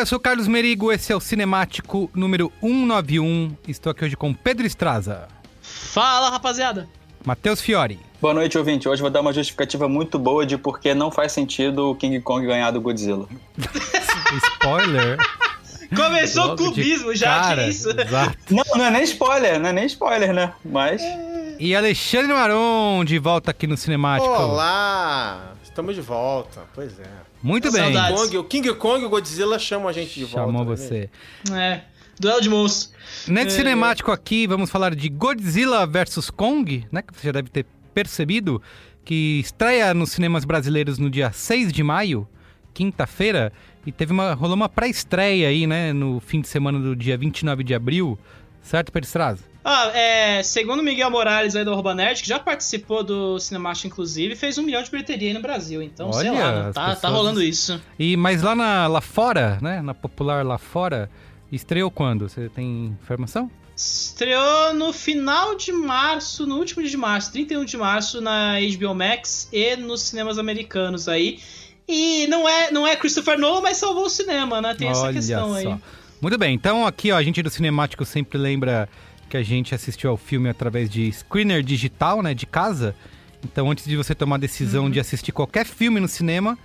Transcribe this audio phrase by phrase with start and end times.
[0.00, 3.54] Olá, eu sou o Carlos Merigo, esse é o Cinemático número 191.
[3.68, 5.28] Estou aqui hoje com Pedro Estraza,
[5.60, 6.88] Fala, rapaziada!
[7.22, 8.88] Matheus Fiore, Boa noite, ouvinte.
[8.88, 12.18] Hoje vou dar uma justificativa muito boa de por que não faz sentido o King
[12.22, 13.28] Kong ganhar do Godzilla.
[14.54, 15.18] spoiler.
[15.94, 17.90] Começou o Logo clubismo já, cara, que isso?
[17.90, 18.38] Exato.
[18.48, 20.54] Não, não é nem spoiler, não é nem spoiler, né?
[20.64, 21.02] Mas.
[21.58, 24.32] E Alexandre Maron, de volta aqui no Cinemático.
[24.32, 25.52] Olá!
[25.62, 27.29] Estamos de volta, pois é.
[27.42, 27.82] Muito bem.
[27.94, 28.20] Saudades.
[28.20, 30.46] Kong, o King Kong e o Godzilla chamam a gente de volta.
[30.46, 31.10] Chamou né, você.
[31.52, 31.80] É,
[32.18, 32.92] duelo de monstros.
[33.26, 33.58] Nesse É.
[33.58, 37.02] cinemático aqui, vamos falar de Godzilla vs Kong, né?
[37.02, 38.60] Que você já deve ter percebido,
[39.04, 42.28] que estreia nos cinemas brasileiros no dia 6 de maio,
[42.74, 43.52] quinta-feira,
[43.86, 45.92] e teve uma, rolou uma pré-estreia aí, né?
[45.92, 48.18] No fim de semana do dia 29 de abril,
[48.62, 49.49] certo, Pedro Estraza?
[49.64, 54.34] Ah, é, segundo Miguel Morales aí do Arroba Nerd, que já participou do Cinemático, inclusive,
[54.34, 55.82] fez um milhão de bilheteria aí no Brasil.
[55.82, 56.68] Então, sei Olha, lá, né?
[56.68, 57.80] as tá, tá pessoas- rolando isso.
[57.98, 59.82] E, mas lá, na, lá fora, né?
[59.82, 61.10] Na popular lá fora,
[61.52, 62.28] estreou quando?
[62.28, 63.50] Você tem informação?
[63.76, 68.94] Estreou no final de março, no último dia de março, 31 de março, na HBO
[68.94, 71.38] Max e nos cinemas americanos aí.
[71.88, 74.74] E não é, não é Christopher Nolan, mas salvou o cinema, né?
[74.74, 75.54] Tem essa Olha questão só.
[75.56, 75.76] aí.
[76.20, 78.86] Muito bem, então aqui ó, a gente do Cinemático sempre lembra
[79.30, 82.94] que a gente assistiu ao filme através de screener digital, né, de casa.
[83.44, 84.90] Então antes de você tomar a decisão Uhum.
[84.90, 86.58] de assistir qualquer filme no cinema,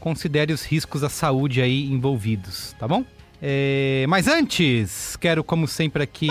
[0.00, 3.04] considere os riscos à saúde aí envolvidos, tá bom?
[3.40, 6.26] É, mas antes, quero como sempre aqui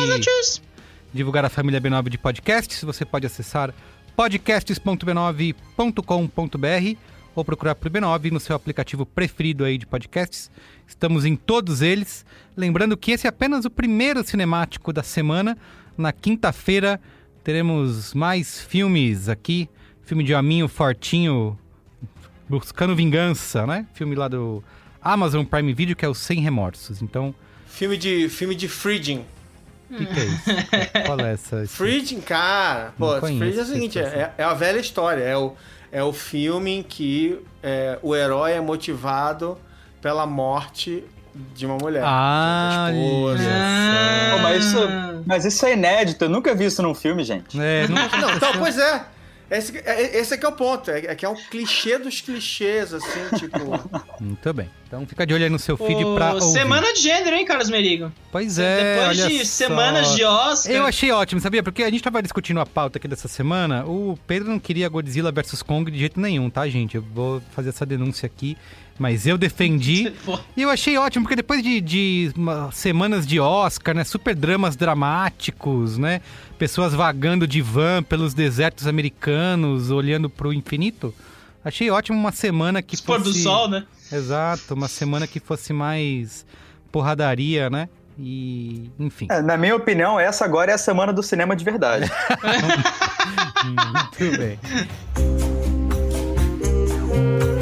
[1.13, 2.83] divulgar a família B9 de podcasts.
[2.83, 3.73] Você pode acessar
[4.15, 6.97] podcasts.b9.com.br
[7.35, 10.49] ou procurar por B9 no seu aplicativo preferido aí de podcasts.
[10.87, 12.25] Estamos em todos eles.
[12.55, 15.57] Lembrando que esse é apenas o primeiro cinemático da semana.
[15.97, 16.99] Na quinta-feira
[17.43, 19.69] teremos mais filmes aqui.
[20.03, 21.57] Filme de Aminho Fortinho
[22.47, 23.85] buscando vingança, né?
[23.93, 24.63] Filme lá do
[25.01, 27.01] Amazon Prime Video que é o Sem Remorsos.
[27.01, 27.33] Então,
[27.75, 29.25] Filme de, filme de Freeding.
[29.91, 30.43] o que, que é isso?
[31.05, 31.67] Qual é essa?
[31.67, 32.93] Freeding, cara.
[32.97, 35.21] Pô, Freeding é o seguinte, é, é a velha história.
[35.21, 35.53] É o,
[35.91, 39.57] é o filme em que é, o herói é motivado
[40.01, 41.03] pela morte
[41.53, 42.03] de uma mulher.
[42.05, 43.43] Ah, esposa.
[44.31, 44.77] Pô, mas, isso,
[45.25, 47.59] mas isso é inédito, eu nunca vi isso num filme, gente.
[47.59, 49.05] É, não, Não, então, pois é.
[49.49, 52.91] Esse, é, esse aqui é o ponto, é, é que é um clichê dos clichês,
[52.93, 53.59] assim, tipo.
[54.19, 54.69] Muito bem.
[54.87, 56.51] Então fica de olho aí no seu feed Ô, pra ouvir.
[56.51, 58.11] Semana de gênero, hein, Carlos Merigo?
[58.31, 59.67] Pois é, Depois olha de só.
[59.67, 60.73] semanas de Oscar.
[60.73, 61.61] Eu achei ótimo, sabia?
[61.61, 63.85] Porque a gente tava discutindo a pauta aqui dessa semana.
[63.85, 66.95] O Pedro não queria Godzilla vs Kong de jeito nenhum, tá, gente?
[66.95, 68.57] Eu vou fazer essa denúncia aqui.
[68.97, 70.13] Mas eu defendi.
[70.55, 74.03] e eu achei ótimo, porque depois de, de uma- semanas de Oscar, né?
[74.03, 76.21] Super dramas dramáticos, né?
[76.57, 81.13] Pessoas vagando de van pelos desertos americanos, olhando pro infinito.
[81.63, 83.31] Achei ótimo uma semana que Pôr fosse...
[83.31, 83.85] do sol, né?
[84.11, 86.45] Exato, uma semana que fosse mais
[86.91, 87.89] porradaria, né?
[88.17, 89.27] E, enfim.
[89.29, 92.09] É, na minha opinião, essa agora é a semana do cinema de verdade.
[93.65, 94.59] Muito bem.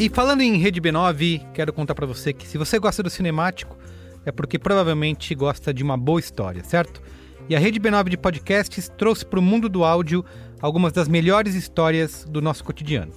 [0.00, 3.76] E falando em Rede B9, quero contar pra você que se você gosta do cinemático,
[4.24, 7.02] é porque provavelmente gosta de uma boa história, certo?
[7.48, 10.24] E a Rede B9 de podcasts trouxe para o mundo do áudio
[10.60, 13.10] algumas das melhores histórias do nosso cotidiano.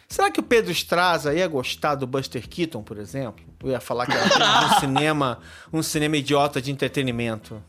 [0.10, 3.46] Será que o Pedro Estraza ia gostar do Buster Keaton, por exemplo?
[3.64, 5.40] Eu ia falar que era um cinema,
[5.72, 7.64] um cinema idiota de entretenimento.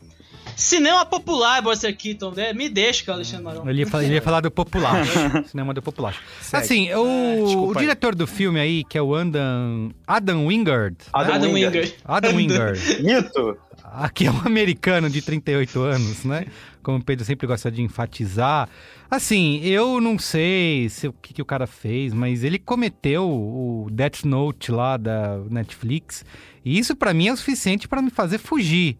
[0.55, 2.31] Cinema popular, Buster Keaton.
[2.31, 2.53] né?
[2.53, 3.69] Me deixa, Alexandre Marão.
[3.69, 5.05] Ele ia, falar, ele ia falar do Popular.
[5.47, 6.15] cinema do Popular.
[6.41, 6.63] Segue.
[6.63, 7.83] Assim, o, desculpa o aí.
[7.85, 10.97] diretor do filme aí, que é o Adam, Adam Wingard.
[11.11, 11.77] Adam Adam Wingard.
[11.77, 11.95] Wingard.
[12.05, 13.03] Adam Wingard.
[13.03, 13.57] Mito!
[13.83, 16.45] Aqui é um americano de 38 anos, né?
[16.81, 18.67] Como o Pedro sempre gosta de enfatizar.
[19.09, 23.87] Assim, eu não sei se, o que, que o cara fez, mas ele cometeu o
[23.91, 26.25] Death Note lá da Netflix.
[26.65, 28.97] E isso pra mim é o suficiente pra me fazer fugir.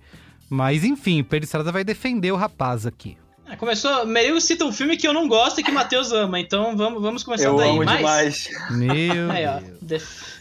[0.55, 3.17] Mas enfim, o Pedro Estrada vai defender o rapaz aqui.
[3.47, 4.05] Ah, Começou.
[4.05, 7.01] Merigo cita um filme que eu não gosto e que o Matheus ama, então vamos,
[7.01, 7.69] vamos começar Eu daí.
[7.71, 8.49] amo Mas- demais.
[8.69, 9.59] Meu Aí, ó.
[9.81, 10.33] Def-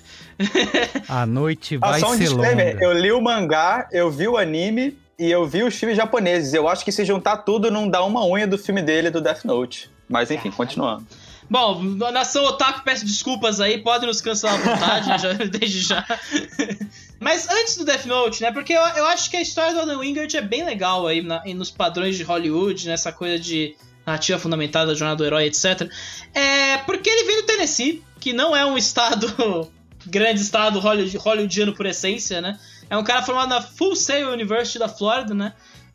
[1.09, 2.85] A noite Ah, vai só um ser disclaimer: longa.
[2.85, 6.53] eu li o mangá, eu vi o anime e eu vi os filmes japoneses.
[6.53, 9.45] Eu acho que se juntar tudo não dá uma unha do filme dele do Death
[9.45, 9.91] Note.
[10.09, 11.07] Mas enfim, continuando.
[11.49, 16.05] Bom, Nação Otaku, peço desculpas aí, pode nos cancelar à vontade, já, desde já.
[17.23, 18.51] Mas antes do Death Note, né?
[18.53, 21.43] Porque eu, eu acho que a história do Adam Wingard é bem legal aí na-
[21.55, 23.75] nos padrões de Hollywood, nessa coisa de
[24.05, 25.89] narrativa fundamentada da jornada do herói, etc.
[26.35, 29.71] É porque ele vem do Tennessee, que não é um estado,
[30.07, 32.59] grande estado hollywood- hollywoodiano por essência, né?
[32.91, 35.53] É um cara formado na Full Sail University da Flórida, né?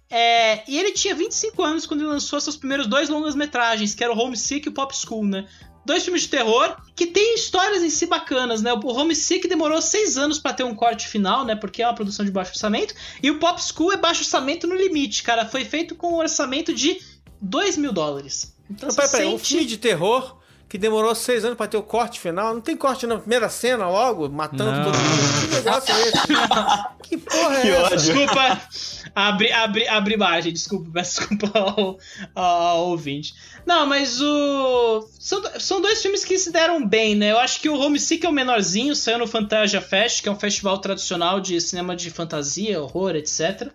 [0.09, 4.15] É, e ele tinha 25 anos quando ele lançou seus primeiros dois longas-metragens, que eram
[4.15, 5.45] o Homesick e o Pop School, né?
[5.87, 8.73] Dois filmes de terror que tem histórias em si bacanas, né?
[8.73, 11.55] O Homesick demorou seis anos pra ter um corte final, né?
[11.55, 12.93] Porque é uma produção de baixo orçamento.
[13.23, 15.45] E o Pop School é baixo orçamento no limite, cara.
[15.45, 16.99] Foi feito com um orçamento de
[17.41, 18.53] 2 mil dólares.
[18.69, 20.37] Então, Não, você peraí, peraí, um sente- filme de terror
[20.69, 22.53] que demorou seis anos pra ter o corte final.
[22.53, 24.83] Não tem corte na primeira cena logo, matando Não.
[24.83, 25.47] todo mundo.
[25.47, 26.27] Que negócio é esse?
[27.03, 27.85] que porra é Que essa?
[27.85, 27.97] ódio.
[27.97, 28.61] Desculpa,
[29.15, 31.97] abri, abri, abri margem, desculpa, peço desculpa ao,
[32.35, 33.33] ao, ao ouvinte.
[33.65, 35.07] Não, mas o.
[35.19, 37.31] São, são dois filmes que se deram bem, né?
[37.31, 40.39] Eu acho que o Homesick é o menorzinho, saiu no Fantasia Fest, que é um
[40.39, 43.69] festival tradicional de cinema de fantasia, horror, etc.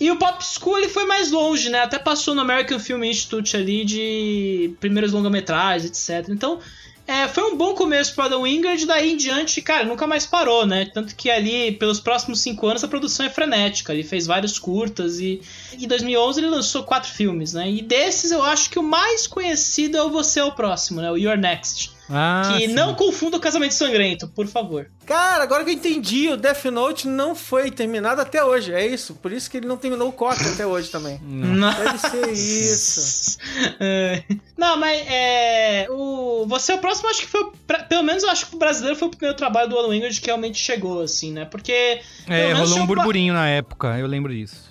[0.00, 1.80] E o Pop School ele foi mais longe, né?
[1.80, 6.28] Até passou no American Film Institute ali de primeiros longa-metragens, etc.
[6.28, 6.60] Então,
[7.08, 10.66] é, foi um bom começo pro Adam Wingard, daí em diante, cara, nunca mais parou,
[10.66, 10.84] né?
[10.84, 13.94] Tanto que ali, pelos próximos cinco anos, a produção é frenética.
[13.94, 15.40] Ele fez vários curtas e
[15.72, 17.68] em 2011 ele lançou quatro filmes, né?
[17.68, 21.10] E desses eu acho que o mais conhecido é o Você é o Próximo, né?
[21.10, 21.97] O You're Next.
[22.10, 22.72] Ah, que sim.
[22.72, 24.86] não confunda o Casamento Sangrento, por favor.
[25.04, 28.72] Cara, agora que eu entendi, o Death Note não foi terminado até hoje.
[28.72, 29.14] É isso.
[29.14, 31.20] Por isso que ele não terminou o corte até hoje também.
[31.22, 31.72] Não.
[31.74, 33.38] Deve ser isso.
[33.80, 34.22] É.
[34.56, 35.86] Não, mas é.
[35.90, 36.46] O...
[36.48, 37.50] Você é o próximo, acho que foi.
[37.66, 40.20] pra- Pelo menos eu acho que o brasileiro foi o primeiro trabalho do Alan Wingard
[40.20, 41.44] que realmente chegou, assim, né?
[41.44, 42.00] Porque.
[42.26, 44.68] É, rolou um chegou pra- burburinho na época, eu lembro disso.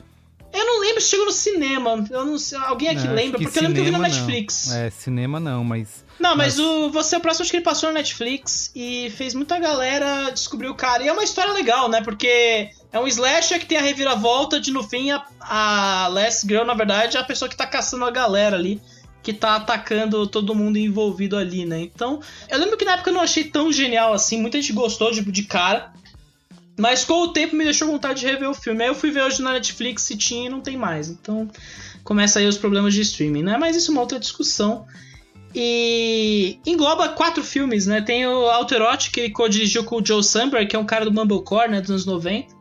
[0.53, 2.06] Eu não lembro se chegou no cinema.
[2.10, 2.58] Eu não sei.
[2.58, 3.39] Alguém aqui Não, lembra?
[3.39, 4.25] Porque eu lembro que eu vi na cinema não.
[4.27, 4.72] Netflix.
[4.72, 6.03] É, cinema não, mas.
[6.19, 9.33] Não, mas, o Você é o Próximo, acho que ele passou na Netflix e fez
[9.33, 11.03] muita galera descobrir o cara.
[11.03, 12.01] E é uma história legal, né?
[12.01, 16.65] Porque é um slasher que tem a reviravolta de, no fim, a, a Last Girl,
[16.65, 18.81] na verdade, é a pessoa que tá caçando a galera ali.
[19.21, 21.81] Que tá atacando todo mundo envolvido ali, né?
[21.81, 24.39] Então, eu lembro que na época eu não achei tão genial assim.
[24.39, 25.91] Muita gente gostou de, de cara.
[26.77, 28.83] Mas com o tempo me deixou vontade de rever o filme.
[28.83, 31.09] Aí eu fui ver hoje na Netflix se tinha e não tem mais.
[31.09, 31.50] Então
[32.03, 33.57] começa aí os problemas de streaming, né?
[33.57, 34.86] Mas isso é uma outra discussão.
[35.56, 38.01] E engloba quatro filmes, né?
[38.01, 41.12] Tem o Alterotic, que ele co-dirigiu com o Joe Samberg, que é um cara do
[41.12, 41.82] Mumblecore, né?
[41.82, 42.56] Dos anos 90.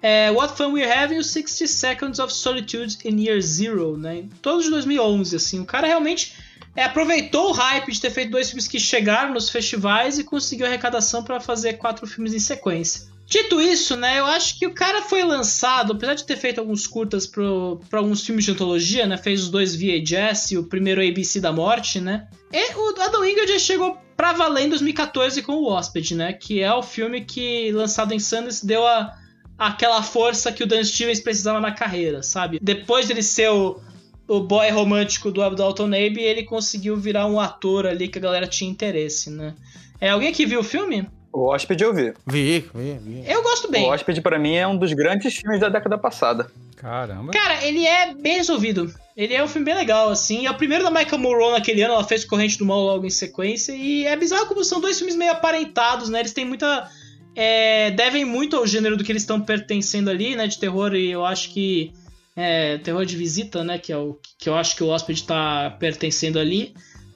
[0.00, 4.24] É, What Fun We're Having e o 60 Seconds of Solitude in Year Zero, né?
[4.40, 5.60] Todos de 2011, assim.
[5.60, 6.34] O cara realmente
[6.76, 10.66] é, aproveitou o hype de ter feito dois filmes que chegaram nos festivais e conseguiu
[10.66, 13.08] arrecadação para fazer quatro filmes em sequência.
[13.28, 16.86] Dito isso, né, eu acho que o cara foi lançado, apesar de ter feito alguns
[16.86, 21.38] curtas para alguns filmes de antologia, né, fez os dois VHS e o primeiro ABC
[21.38, 26.14] da Morte, né, e o Adam Wingard chegou pra valer em 2014 com o Hóspede,
[26.14, 29.14] né, que é o filme que, lançado em Sundance, deu a,
[29.58, 32.58] aquela força que o Dan Stevens precisava na carreira, sabe?
[32.62, 33.78] Depois dele ser o,
[34.26, 38.46] o boy romântico do Dalton Abe, ele conseguiu virar um ator ali que a galera
[38.46, 39.54] tinha interesse, né.
[40.00, 41.06] É, alguém aqui viu o filme?
[41.32, 42.14] O Hóspede eu vi.
[42.26, 43.24] Vi, vi, vi.
[43.30, 43.84] Eu gosto bem.
[43.86, 46.50] O Hóspede, pra mim, é um dos grandes filmes da década passada.
[46.76, 47.32] Caramba.
[47.32, 48.92] Cara, ele é bem resolvido.
[49.16, 50.46] Ele é um filme bem legal, assim.
[50.46, 53.10] É o primeiro da Michael Moore naquele ano, ela fez Corrente do Mal logo em
[53.10, 53.72] sequência.
[53.72, 56.20] E é bizarro como são dois filmes meio aparentados, né?
[56.20, 56.88] Eles têm muita.
[57.34, 60.46] é, devem muito ao gênero do que eles estão pertencendo ali, né?
[60.46, 61.92] De terror, e eu acho que.
[62.36, 63.78] É, terror de visita, né?
[63.78, 66.72] Que é o que eu acho que o Hóspede tá pertencendo ali.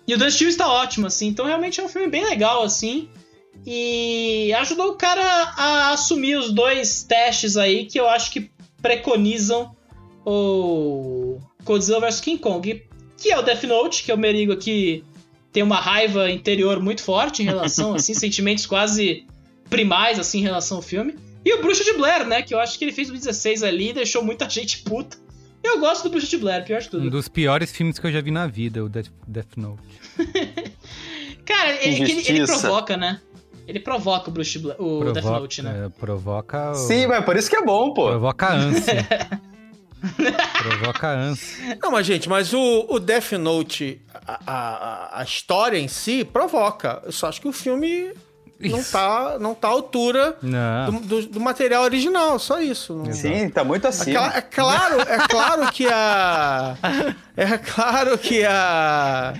[0.06, 1.28] E o Dan Stevens tá ótimo, assim.
[1.28, 3.08] Então realmente é um filme bem legal, assim.
[3.64, 5.22] E ajudou o cara
[5.56, 8.50] a assumir os dois testes aí que eu acho que
[8.80, 9.74] preconizam
[10.26, 12.82] o Godzilla vs King Kong,
[13.16, 15.04] que é o Death Note, que é o Merigo aqui
[15.52, 19.26] tem uma raiva interior muito forte em relação, assim, sentimentos quase
[19.68, 21.14] primais, assim, em relação ao filme.
[21.44, 23.90] E o Bruxa de Blair, né, que eu acho que ele fez o 16 ali
[23.90, 25.18] e deixou muita gente puta.
[25.62, 27.06] Eu gosto do Bruxa de Blair, pior de tudo.
[27.06, 29.82] Um dos piores filmes que eu já vi na vida, o Death, Death Note.
[31.44, 33.20] Cara, ele, ele, provoca, né?
[33.66, 35.84] Ele provoca o Bruxa de Blair, o Death Note, né?
[35.86, 36.70] é, provoca.
[36.72, 38.08] o- Sim, mas por isso que é bom, pô.
[38.08, 39.06] Provoca ânsia.
[40.62, 41.78] provoca ânsia.
[41.80, 47.00] Não, mas gente, mas o, o Death Note, a, a, a história em si, provoca.
[47.04, 48.12] Eu só acho que o filme
[48.60, 50.90] não tá, não tá à altura Não.
[50.92, 52.94] do, do- do material original, só isso.
[52.94, 54.18] Não- Sim, tá muito É, acima.
[54.30, 56.76] cla- é claro, é claro que a.
[57.36, 59.32] É claro que a.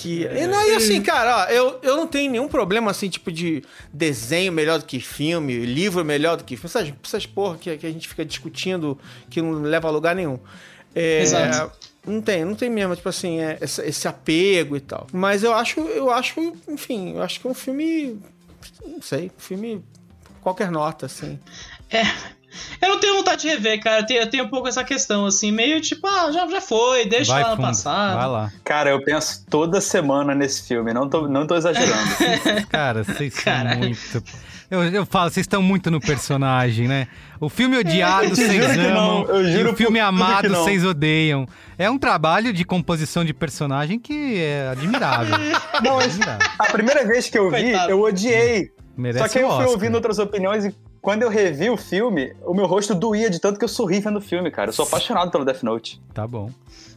[0.00, 3.30] Que, e, não, e assim, cara, ó, eu, eu não tenho nenhum problema, assim, tipo,
[3.30, 6.70] de desenho melhor do que filme, livro melhor do que filme.
[6.74, 10.38] Essas, essas porra que, que a gente fica discutindo que não leva a lugar nenhum.
[10.94, 11.78] É, Exato.
[12.06, 15.06] Não tem, não tem mesmo, tipo assim, é, esse, esse apego e tal.
[15.12, 18.18] Mas eu acho, eu acho, enfim, eu acho que é um filme.
[18.82, 19.84] Não sei, um filme.
[20.40, 21.38] Qualquer nota, assim.
[21.90, 22.04] É.
[22.80, 24.00] Eu não tenho vontade de rever, cara.
[24.00, 27.06] Eu tenho, eu tenho um pouco essa questão, assim, meio tipo, ah, já, já foi,
[27.06, 28.16] deixa Vai lá no fundo, passado.
[28.16, 28.52] vai lá.
[28.64, 32.10] Cara, eu penso toda semana nesse filme, não tô, não tô exagerando.
[32.70, 33.78] Cara, vocês são Caralho.
[33.80, 34.22] muito...
[34.70, 37.08] Eu, eu falo, vocês estão muito no personagem, né?
[37.40, 39.26] O filme odiado, Eu vocês juro que amam.
[39.42, 41.44] e o filme amado, vocês odeiam.
[41.76, 45.36] É um trabalho de composição de personagem que é admirável.
[45.82, 46.46] Não, mas admirável.
[46.56, 47.90] a primeira vez que eu vi, Coitado.
[47.90, 48.70] eu odiei.
[48.96, 49.70] Merece Só que aí eu fui Oscar.
[49.72, 53.58] ouvindo outras opiniões e quando eu revi o filme, o meu rosto doía de tanto
[53.58, 54.68] que eu sorri vendo o filme, cara.
[54.70, 56.00] Eu sou apaixonado pelo Death Note.
[56.14, 56.50] Tá bom.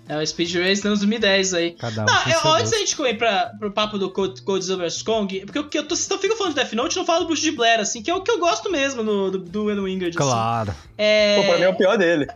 [0.09, 1.71] É o Speed Race anos 2010 aí.
[1.71, 2.71] Cada um Não, eu- antes gosto.
[2.71, 5.87] da gente ir pra, pro papo do Code- Godzilla vs Kong, porque eu, que eu
[5.87, 7.79] tô, se eu fico falando de Death Note, eu não falo do Bruce de Blair,
[7.79, 10.17] assim, que é o que eu gosto mesmo no, do, do Alan Wingard.
[10.17, 10.27] assim.
[10.29, 10.75] Claro.
[10.97, 11.37] É...
[11.41, 12.27] Pô, pra mim é o pior dele.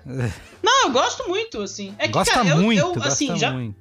[0.64, 1.94] Não, eu gosto muito, assim.
[2.00, 3.76] É que, gosta cara, eu- muito, eu, gosta assim, já, muito.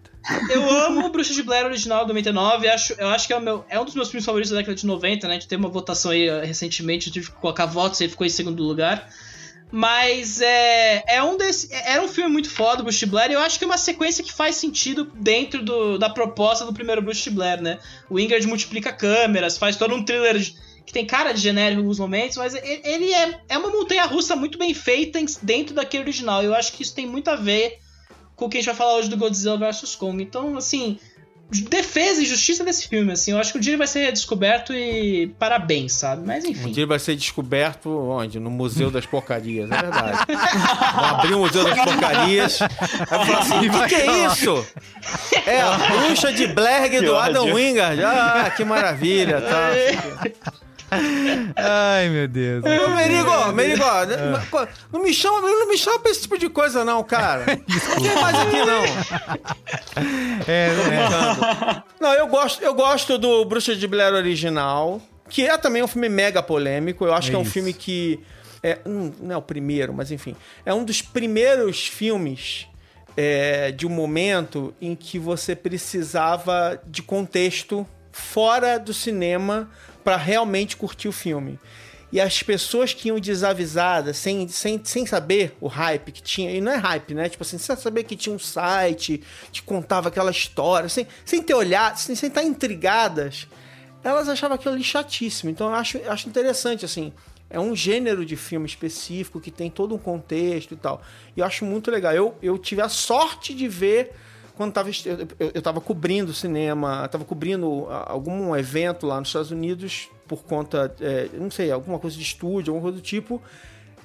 [0.51, 2.69] Eu amo o Bruxa de Blair original do 99.
[2.69, 4.87] Acho, eu acho que é, meu, é um dos meus filmes favoritos da década de
[4.87, 5.35] 90, né?
[5.35, 8.27] A gente teve uma votação aí eh, recentemente, eu tive que colocar votos e ficou
[8.27, 9.09] em segundo lugar.
[9.71, 13.59] Mas é, é um desse, era um filme muito foda, Bruce Blair, e eu acho
[13.59, 17.61] que é uma sequência que faz sentido dentro do, da proposta do primeiro Bruce Blair,
[17.61, 17.79] né?
[18.09, 20.41] O Ingrid multiplica câmeras, faz todo um thriller
[20.85, 24.37] que tem cara de genérico em alguns momentos, mas ele é, é uma montanha russa
[24.37, 26.45] muito bem feita dentro daquele original.
[26.45, 27.81] Eu acho que isso tem muito a ver
[28.37, 30.23] com o que a gente vai falar hoje do Godzilla vs Kong.
[30.23, 30.99] Então, assim,
[31.51, 33.33] defesa e justiça desse filme, assim.
[33.33, 36.27] Eu acho que o dia vai ser descoberto e parabéns, sabe?
[36.27, 36.69] Mas enfim.
[36.69, 38.39] Um dia vai ser descoberto onde?
[38.39, 40.19] No Museu das Porcarias, é verdade.
[40.95, 42.63] Vão abrir o Museu das Porcarias.
[42.63, 44.67] Aí falar assim: o que, que, é isso?
[45.47, 48.03] É a bruxa de Blair do Adam Wingard.
[48.05, 49.71] Ah, que maravilha, tá?
[51.57, 52.65] Ai, meu Deus.
[52.65, 54.69] Ô, Merigo, Merigo, é.
[54.93, 57.45] não me chama, não me chama pra esse tipo de coisa, não, cara.
[57.47, 59.47] Não tem mais aqui, não.
[60.47, 61.83] É, é.
[61.99, 66.09] Não, eu gosto, eu gosto do Bruxa de Blair original, que é também um filme
[66.09, 67.05] mega polêmico.
[67.05, 67.51] Eu acho é que é um isso.
[67.51, 68.21] filme que.
[68.63, 70.37] É, não é o primeiro, mas enfim.
[70.65, 72.69] É um dos primeiros filmes
[73.17, 79.69] é, de um momento em que você precisava de contexto fora do cinema
[80.07, 81.59] para realmente curtir o filme.
[82.13, 86.61] E as pessoas que iam desavisadas, sem, sem, sem saber o hype que tinha, e
[86.61, 87.29] não é hype, né?
[87.29, 89.21] Tipo assim, sem saber que tinha um site
[89.51, 93.49] que contava aquela história, sem, sem ter olhado, sem, sem estar intrigadas,
[94.05, 95.51] elas achavam aquilo chatíssimo.
[95.51, 97.13] Então eu acho, acho interessante, assim.
[97.51, 101.03] É um gênero de filme específico que tem todo um contexto e tal.
[101.37, 102.13] E eu acho muito legal.
[102.13, 104.13] Eu, eu tive a sorte de ver
[104.57, 109.51] quando tava, eu, eu, eu tava cobrindo cinema, tava cobrindo algum evento lá nos Estados
[109.51, 113.41] Unidos por conta, é, não sei, alguma coisa de estúdio, alguma coisa do tipo.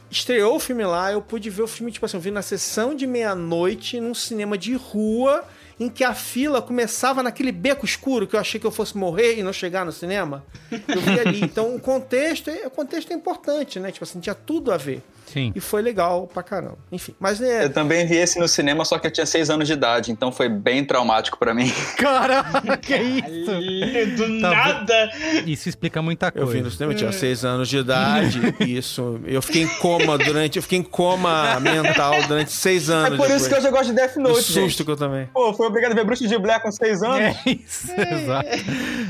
[0.10, 2.94] Estreou o filme lá, eu pude ver o filme, tipo assim, eu vi na sessão
[2.94, 5.46] de meia-noite num cinema de rua
[5.80, 9.40] em que a fila começava naquele beco escuro que eu achei que eu fosse morrer
[9.40, 10.46] e não chegar no cinema.
[10.70, 11.42] Eu vi ali.
[11.42, 13.92] Então o contexto, é, o contexto é importante, né?
[13.92, 15.02] Tipo assim, tinha tudo a ver.
[15.32, 15.52] Sim.
[15.56, 16.78] E foi legal pra caramba.
[16.92, 17.66] Enfim, mas é...
[17.66, 20.32] Eu também vi esse no cinema, só que eu tinha seis anos de idade, então
[20.32, 21.72] foi bem traumático para mim.
[21.98, 24.18] Caraca, que isso?
[24.18, 25.12] Do tá nada!
[25.46, 26.48] Isso explica muita coisa.
[26.48, 29.20] Eu vi no cinema, eu tinha seis anos de idade, isso.
[29.26, 30.58] Eu fiquei em coma durante...
[30.58, 33.14] Eu fiquei em coma mental durante seis anos.
[33.14, 33.42] É por depois.
[33.42, 34.84] isso que eu gosto de Death Note, O susto gente.
[34.84, 35.28] que eu também.
[35.34, 37.20] Pô, foi obrigado a ver Bruxa de Blair com seis anos?
[37.20, 38.50] É isso, exato.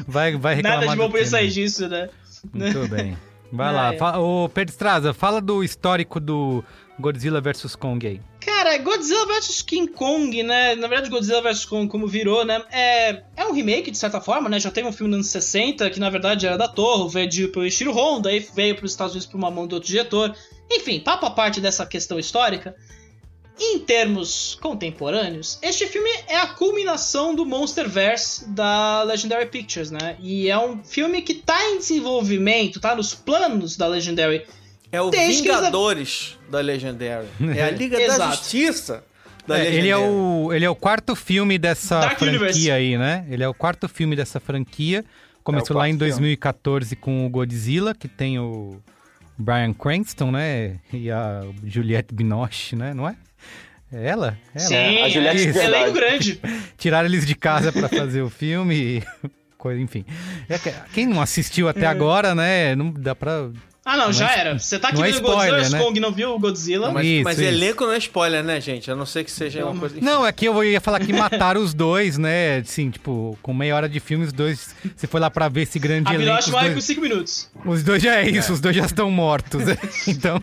[0.08, 1.25] Vai, vai reclamar Nada de bom tema.
[1.25, 2.10] sair disso, né?
[2.53, 3.18] Muito bem.
[3.51, 3.94] Vai Ah, lá.
[3.94, 4.18] é.
[4.18, 6.64] Ô, Pedro Estraza, fala do histórico do
[7.00, 8.22] Godzilla vs Kong aí.
[8.40, 10.75] Cara, Godzilla vs King Kong, né?
[10.75, 12.61] Na verdade, Godzilla vs Kong, como virou, né?
[12.72, 14.59] É, é um remake, de certa forma, né?
[14.59, 17.66] Já teve um filme nos anos 60, que na verdade era da Torre, veio pelo
[17.66, 20.33] Ishiro Honda, aí veio para os Estados Unidos por uma mão do outro diretor.
[20.72, 22.75] Enfim, papo a parte dessa questão histórica.
[23.59, 30.16] Em termos contemporâneos, este filme é a culminação do Monsterverse da Legendary Pictures, né?
[30.20, 34.46] E é um filme que tá em desenvolvimento, tá nos planos da Legendary.
[34.92, 37.27] É o Desde que eles- Vingadores da Legendary.
[37.55, 38.31] É a Liga da.
[38.31, 39.03] Justiça
[39.48, 39.77] da É, Legendary.
[39.79, 42.72] ele, é o, ele é o quarto filme dessa Dark franquia Universe.
[42.72, 43.25] aí, né?
[43.29, 45.05] Ele é o quarto filme dessa franquia.
[45.44, 46.11] Começou É lá em quarto filme.
[46.35, 48.81] 2014 com o Godzilla, que tem o
[49.37, 50.77] Brian Cranston, né?
[50.92, 52.94] E a Juliette Binoche, né?
[52.94, 53.16] Não é?
[53.94, 54.38] É ela?
[54.56, 54.60] Ela.
[54.68, 55.74] Sim, a Juliette é, verdade.
[55.75, 56.40] elenco grande.
[56.77, 59.04] Tiraram eles de casa pra fazer o filme e
[59.58, 60.06] coisa, enfim.
[60.48, 62.75] É que- quem não assistiu até agora, né?
[62.75, 63.50] Não dá pra.
[63.83, 64.59] Ah, não, Não já é- era.
[64.59, 65.83] Você tá aqui não é vendo spoiler, Godzilla né?
[65.83, 66.91] Kong não viu o Godzilla?
[66.91, 67.48] Mas, Isso, mas isso.
[67.48, 68.91] elenco não é spoiler, né, gente?
[68.91, 69.96] A não ser que seja uma coisa...
[70.00, 72.57] Não, é que eu ia falar que mataram os dois, né?
[72.59, 74.75] Assim, tipo, com meia hora de filme, os dois.
[74.96, 76.29] Você foi lá pra ver esse grande a elenco.
[76.29, 77.50] Vinoche Os morre com dois, 5 minutos.
[77.65, 79.65] os dois já é isso, os dois já estão mortos.
[79.65, 79.75] né?
[80.07, 80.39] então,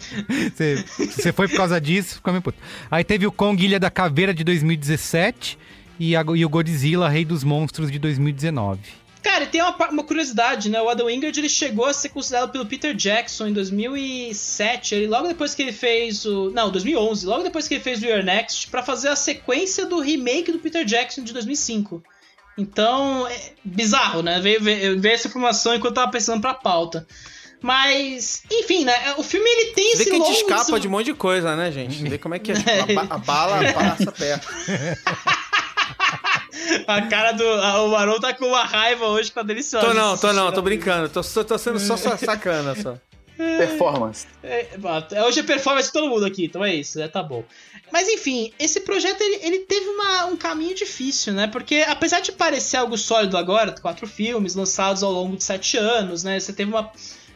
[0.52, 2.58] você, se você foi por causa disso, ficou meio puto.
[2.90, 5.56] Aí teve o Kong Ilha da Caveira de 2017
[6.00, 8.80] e, a- e o Godzilla Rei dos Monstros de 2019.
[9.28, 10.80] Cara, e tem uma, uma curiosidade, né?
[10.80, 14.94] O Adam Wingard ele chegou a ser considerado pelo Peter Jackson em 2007.
[14.94, 16.50] Ele, logo depois que ele fez o.
[16.50, 17.26] Não, 2011.
[17.26, 20.58] Logo depois que ele fez o Your Next, pra fazer a sequência do remake do
[20.58, 22.02] Peter Jackson de 2005.
[22.56, 24.40] Então, é bizarro, né?
[24.40, 27.06] Veio, veio, veio essa informação enquanto eu tava pensando pra pauta.
[27.60, 29.14] Mas, enfim, né?
[29.18, 31.54] O filme ele tem Vê esse que a gente escapa de um monte de coisa,
[31.54, 32.02] né, gente?
[32.02, 32.56] Vê como é que a,
[33.10, 34.48] a bala passa perto.
[36.86, 37.44] A cara do.
[37.46, 39.86] a- o Marão tá com uma raiva hoje que tá deliciosa.
[39.86, 41.08] Tô não, tô não, tô brincando.
[41.08, 42.96] Tô, tô sendo só, só sacana, só.
[43.36, 44.26] Performance.
[44.42, 44.66] É,
[45.12, 47.06] é, hoje é performance de todo mundo aqui, então é isso, né?
[47.06, 47.44] Tá bom.
[47.92, 51.46] Mas enfim, esse projeto ele, ele teve uma- um caminho difícil, né?
[51.46, 56.24] Porque apesar de parecer algo sólido agora, quatro filmes lançados ao longo de sete anos,
[56.24, 56.38] né?
[56.40, 56.90] Você teve uma,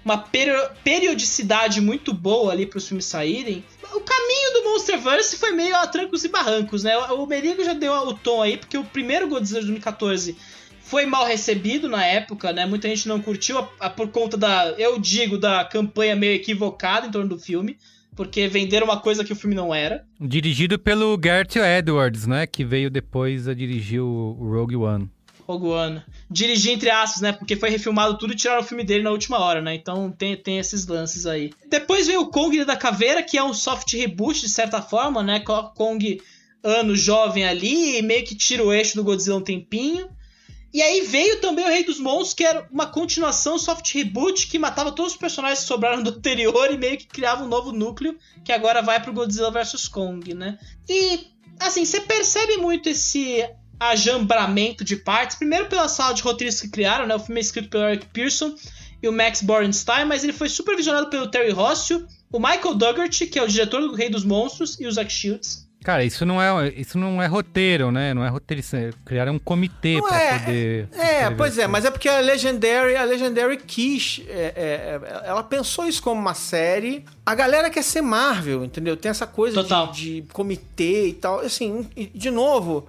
[0.05, 3.65] uma perio- periodicidade muito boa ali para os filmes saírem.
[3.95, 6.97] O caminho do Monsterverse foi meio a trancos e barrancos, né?
[6.97, 10.37] O o Merigo já deu o tom aí, porque o primeiro Godzilla de 2014
[10.81, 12.67] foi mal recebido na época, né?
[12.67, 17.07] Muita gente não curtiu a- a- por conta da, eu digo, da campanha meio equivocada
[17.07, 17.77] em torno do filme.
[18.15, 20.05] porque venderam uma coisa que o filme não era.
[20.21, 22.47] Dirigido pelo Gareth Edwards, né?
[22.47, 25.09] Que veio depois a dirigir o Rogue One.
[25.53, 26.03] Rogue One.
[26.31, 27.33] Dirigir entre aspas, né?
[27.33, 29.75] Porque foi refilmado tudo e tiraram o filme dele na última hora, né?
[29.75, 31.53] Então tem, tem esses lances aí.
[31.69, 35.41] Depois veio o Kong da Caveira, que é um soft reboot de certa forma, né?
[35.41, 36.21] Kong
[36.63, 40.09] ano jovem ali, e meio que tira o eixo do Godzilla um tempinho.
[40.73, 44.59] E aí veio também o Rei dos Monstros, que era uma continuação soft reboot que
[44.59, 48.17] matava todos os personagens que sobraram do anterior e meio que criava um novo núcleo,
[48.43, 50.59] que agora vai pro Godzilla vs Kong, né?
[50.89, 51.27] E
[51.61, 53.47] assim, você percebe muito esse
[53.91, 57.15] ajambramento de partes, primeiro pela sala de roteiristas que criaram, né?
[57.15, 58.55] O filme é escrito pelo Eric Pearson
[59.03, 63.39] e o Max Borenstein, mas ele foi supervisionado pelo Terry Rossio, o Michael Dougherty, que
[63.39, 65.67] é o diretor do Rei dos Monstros, e o Zack Shields.
[65.83, 68.15] Cara, isso não é, isso não é roteiro, né?
[68.15, 68.91] Não é roteirista.
[69.05, 70.89] Criaram um comitê Não pra é, poder.
[70.93, 74.23] É, pois é, mas é porque a Legendary, a Legendary quis.
[74.29, 77.05] é, é, ela pensou isso como uma série.
[77.27, 78.97] A galera quer ser Marvel, entendeu?
[78.97, 81.41] Tem essa coisa de, de comitê e tal.
[81.41, 82.89] Assim, de novo,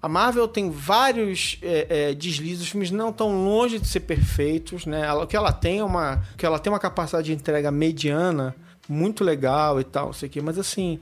[0.00, 4.86] a Marvel tem vários é, é, deslizes, os filmes não estão longe de ser perfeitos,
[4.86, 5.00] né?
[5.06, 6.22] Ela- o que ela tem é uma.
[6.36, 8.54] que ela tem uma capacidade de entrega mediana,
[8.88, 11.00] muito legal e tal, sei o quê, mas assim.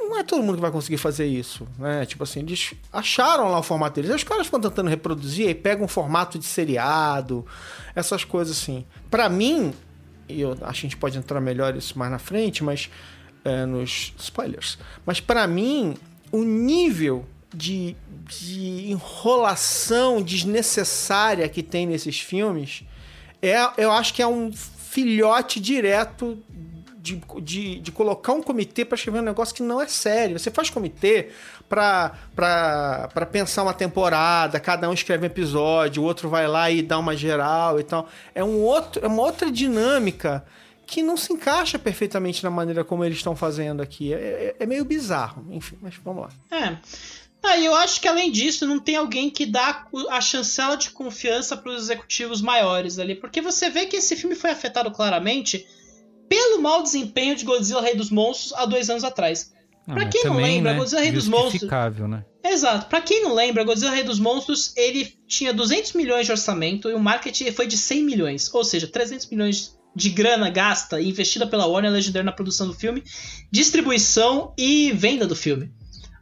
[0.00, 2.06] Não é todo mundo que vai conseguir fazer isso, né?
[2.06, 4.16] Tipo assim, eles acharam lá o formato deles.
[4.16, 7.44] Os caras ficam tentando reproduzir e pegam um formato de seriado,
[7.94, 8.86] essas coisas assim.
[9.10, 9.74] Pra mim,
[10.26, 12.88] e eu que a gente pode entrar melhor isso mais na frente, mas
[13.44, 14.78] é, nos spoilers.
[15.04, 15.94] Mas pra mim,
[16.32, 22.82] o nível de, de enrolação desnecessária que tem nesses filmes
[23.40, 26.42] é, eu acho que é um filhote direto
[27.00, 30.38] de, de, de colocar um comitê pra escrever um negócio que não é sério.
[30.38, 31.28] Você faz comitê
[31.68, 32.12] pra
[33.30, 37.16] pensar uma temporada, cada um escreve um episódio, o outro vai lá e dá uma
[37.16, 38.08] geral e tal.
[38.34, 40.44] É, um outro, é uma outra dinâmica
[40.86, 44.12] que não se encaixa perfeitamente na maneira como eles estão fazendo aqui.
[44.12, 45.46] É, é- é meio bizarro.
[45.50, 46.30] Enfim, mas vamos lá.
[46.58, 46.76] É.
[47.48, 50.90] Ah, e eu acho que além disso, não tem alguém que dá a chancela de
[50.90, 53.14] confiança para os executivos maiores ali.
[53.14, 55.66] Porque você vê que esse filme foi afetado claramente
[56.28, 59.50] pelo mau desempenho de Godzilla Rei dos Monstros há dois anos atrás.
[59.86, 61.70] Ah, pra quem não também, lembra, né, Godzilla Rei dos Monstros.
[62.06, 62.24] Né?
[62.44, 62.86] Exato.
[62.86, 66.94] Pra quem não lembra, Godzilla Rei dos Monstros, ele tinha 200 milhões de orçamento e
[66.94, 71.46] o marketing foi de 100 milhões, ou seja, 300 milhões de grana gasta e investida
[71.46, 73.02] pela Warner Legendary na produção do filme,
[73.50, 75.72] distribuição e venda do filme.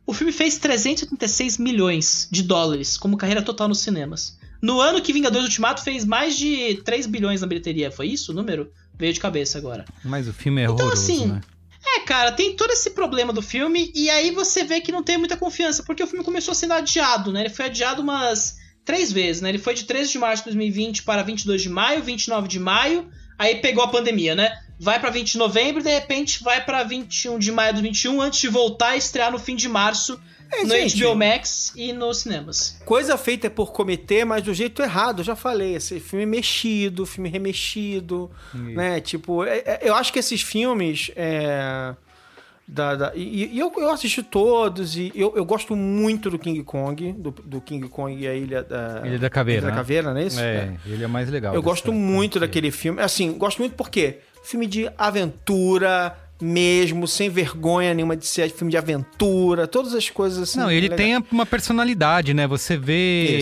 [0.06, 4.38] O filme fez 386 milhões de dólares como carreira total nos cinemas.
[4.62, 8.34] No ano que Vingadores Ultimato fez mais de 3 bilhões na bilheteria, foi isso o
[8.34, 8.70] número?
[8.98, 9.84] Veio de cabeça agora.
[10.04, 11.40] Mas o filme é Então, horroroso, assim, né?
[11.84, 15.18] É, cara, tem todo esse problema do filme e aí você vê que não tem
[15.18, 17.40] muita confiança, porque o filme começou sendo adiado, né?
[17.40, 19.50] Ele foi adiado umas três vezes, né?
[19.50, 23.08] Ele foi de 13 de março de 2020 para 22 de maio, 29 de maio,
[23.38, 24.56] aí pegou a pandemia, né?
[24.78, 28.20] Vai pra 20 de novembro e de repente vai pra 21 de maio do 21
[28.20, 30.20] antes de voltar a estrear no fim de março
[30.62, 31.02] no gente.
[31.02, 32.78] HBO Max e nos cinemas.
[32.84, 35.74] Coisa feita por comitê, mas do jeito errado, eu já falei.
[35.74, 39.00] Esse filme é mexido, filme remexido, né?
[39.00, 41.10] Tipo, é- é- eu acho que esses filmes.
[41.16, 41.94] é,
[42.68, 46.62] da, da- e e eu, eu assisti todos e eu, eu gosto muito do King
[46.64, 49.60] Kong, do, do King Kong e a Ilha da, Ilha da Caveira.
[49.60, 49.76] Ilha da né?
[49.76, 50.40] Caveira, não é isso?
[50.40, 51.54] É, ele é mais legal.
[51.54, 53.00] Eu gosto muito daquele filme.
[53.00, 58.76] Assim, gosto muito porque filme de aventura mesmo, sem vergonha nenhuma de ser filme de
[58.76, 60.58] aventura, todas as coisas assim.
[60.58, 61.00] Não, ele legais.
[61.00, 62.46] tem uma personalidade, né?
[62.46, 63.38] Você vê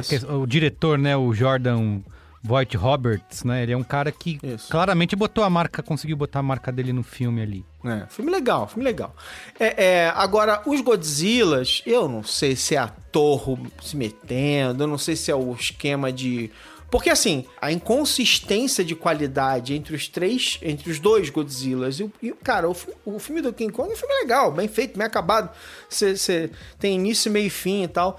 [0.00, 0.32] Isso, é, isso.
[0.32, 1.16] o diretor, né?
[1.16, 2.00] O Jordan
[2.42, 3.62] Voight Roberts, né?
[3.62, 4.38] Ele é um cara que
[4.70, 7.64] claramente botou a marca, conseguiu botar a marca dele no filme ali.
[7.84, 9.14] É, filme legal, filme legal.
[9.58, 14.98] É, é, agora, os Godzillas, eu não sei se é ator se metendo, eu não
[14.98, 16.50] sei se é o esquema de.
[16.90, 22.12] Porque assim, a inconsistência de qualidade entre os três, entre os dois Godzillas, e, o-
[22.22, 22.74] e, cara, o,
[23.04, 25.50] o filme do King Kong é um filme legal, bem feito, bem acabado.
[25.88, 28.18] Você tem início, meio e fim e tal.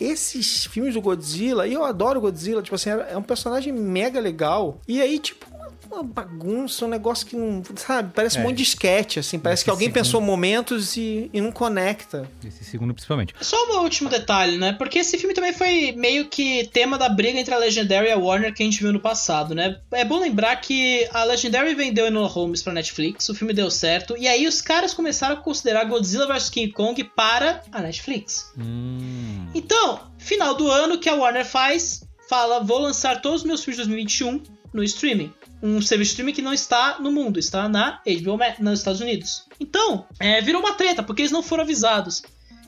[0.00, 4.80] Esses filmes do Godzilla, e eu adoro Godzilla, tipo assim, é um personagem mega legal.
[4.88, 5.46] E aí, tipo,
[5.92, 7.62] uma bagunça, um negócio que não.
[7.76, 8.12] Sabe?
[8.14, 8.44] Parece um É.
[8.44, 9.38] monte de sketch, assim.
[9.38, 12.28] Parece Esse que alguém segundo- pensou momentos e, e não conecta.
[12.44, 13.34] Esse segundo, principalmente.
[13.40, 14.72] Só um último detalhe, né?
[14.72, 18.16] Porque esse filme também foi meio que tema da briga entre a Legendary e a
[18.18, 19.78] Warner que a gente viu no passado, né?
[19.92, 24.16] É bom lembrar que a Legendary vendeu Enola Holmes pra Netflix, o filme deu certo,
[24.18, 28.52] e aí os caras começaram a considerar Godzilla vs King Kong para a Netflix.
[29.54, 32.02] Então, final do ano, o que a Warner faz?
[32.28, 35.32] Fala, vou lançar todos os meus filmes de 2021 no streaming.
[35.62, 39.44] Um serviço streaming que não está no mundo, está na HBO nos Estados Unidos.
[39.58, 42.22] Então, é, virou uma treta, porque eles não foram avisados.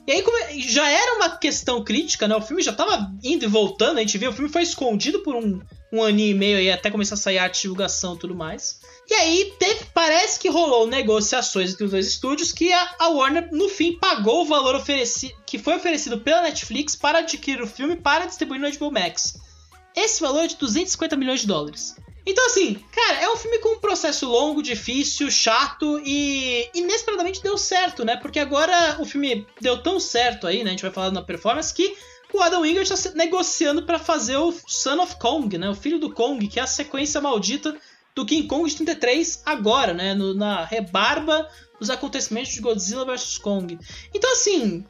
[0.05, 2.35] E aí é- já era uma questão crítica, né?
[2.35, 5.33] O filme já tava indo e voltando, a gente vê, o filme foi escondido por
[5.35, 8.81] um, um aninho e meio aí, até começar a sair a divulgação e tudo mais.
[9.09, 13.49] E aí teve, parece que rolou negociações entre os dois estúdios que a, a Warner,
[13.51, 17.95] no fim, pagou o valor oferecido, que foi oferecido pela Netflix para adquirir o filme
[17.95, 19.35] para distribuir no HBO Max.
[19.95, 21.95] Esse valor é de 250 milhões de dólares.
[22.25, 27.57] Então, assim, cara, é um filme com um processo longo, difícil, chato e inesperadamente deu
[27.57, 28.15] certo, né?
[28.15, 30.69] Porque agora o filme deu tão certo aí, né?
[30.69, 31.95] A gente vai falar na performance que
[32.33, 35.69] o Adam Wingard está negociando para fazer o Son of Kong, né?
[35.69, 37.75] O filho do Kong, que é a sequência maldita
[38.15, 40.13] do King Kong de 33 agora, né?
[40.13, 43.77] No- na rebarba dos acontecimentos de Godzilla vs Kong.
[44.13, 44.85] Então, assim,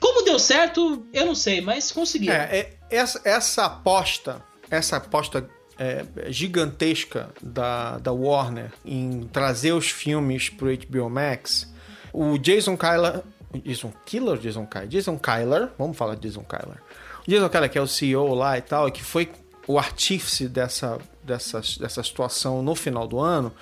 [0.00, 2.34] como deu certo, eu não sei, mas conseguiram.
[2.34, 9.90] É, é- essa, essa aposta, essa aposta é, gigantesca da, da Warner em trazer os
[9.90, 11.72] filmes pro HBO Max,
[12.12, 13.22] o Jason Kyler.
[13.64, 14.88] Jason Killer Jason Kyler?
[14.88, 16.78] Jason Kyler, vamos falar de Jason Kyler.
[17.26, 19.30] O Jason Kyler, que é o CEO lá e tal, e que foi
[19.66, 23.52] o artífice dessa, dessa, dessa situação no final do ano,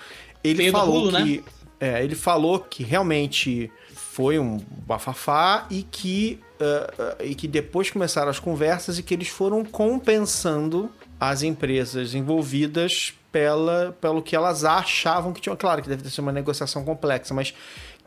[0.42, 1.22] ele falou Hulu, né?
[1.22, 1.44] que.
[1.78, 7.90] É, ele falou que realmente foi um bafafá e que, eh, eh, e que depois
[7.90, 10.88] começaram as conversas e que eles foram compensando
[11.24, 15.56] as empresas envolvidas pela, pelo que elas achavam que tinham.
[15.56, 17.54] Claro que deve ter sido uma negociação complexa, mas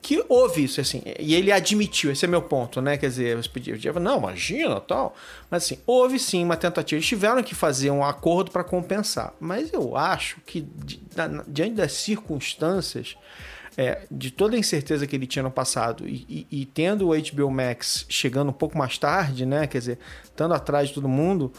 [0.01, 2.97] que houve isso, assim, e ele admitiu, esse é meu ponto, né?
[2.97, 5.15] Quer dizer, podia dizer, não, imagina, tal.
[5.49, 6.97] Mas assim, houve sim uma tentativa.
[6.97, 9.33] Eles tiveram que fazer um acordo para compensar.
[9.39, 10.67] Mas eu acho que,
[11.47, 13.15] diante das circunstâncias,
[13.77, 17.13] é, de toda a incerteza que ele tinha no passado e, e- e tendo o
[17.15, 19.67] HBO Max chegando um pouco mais tarde, né?
[19.67, 21.51] Quer dizer, estando atrás de todo mundo,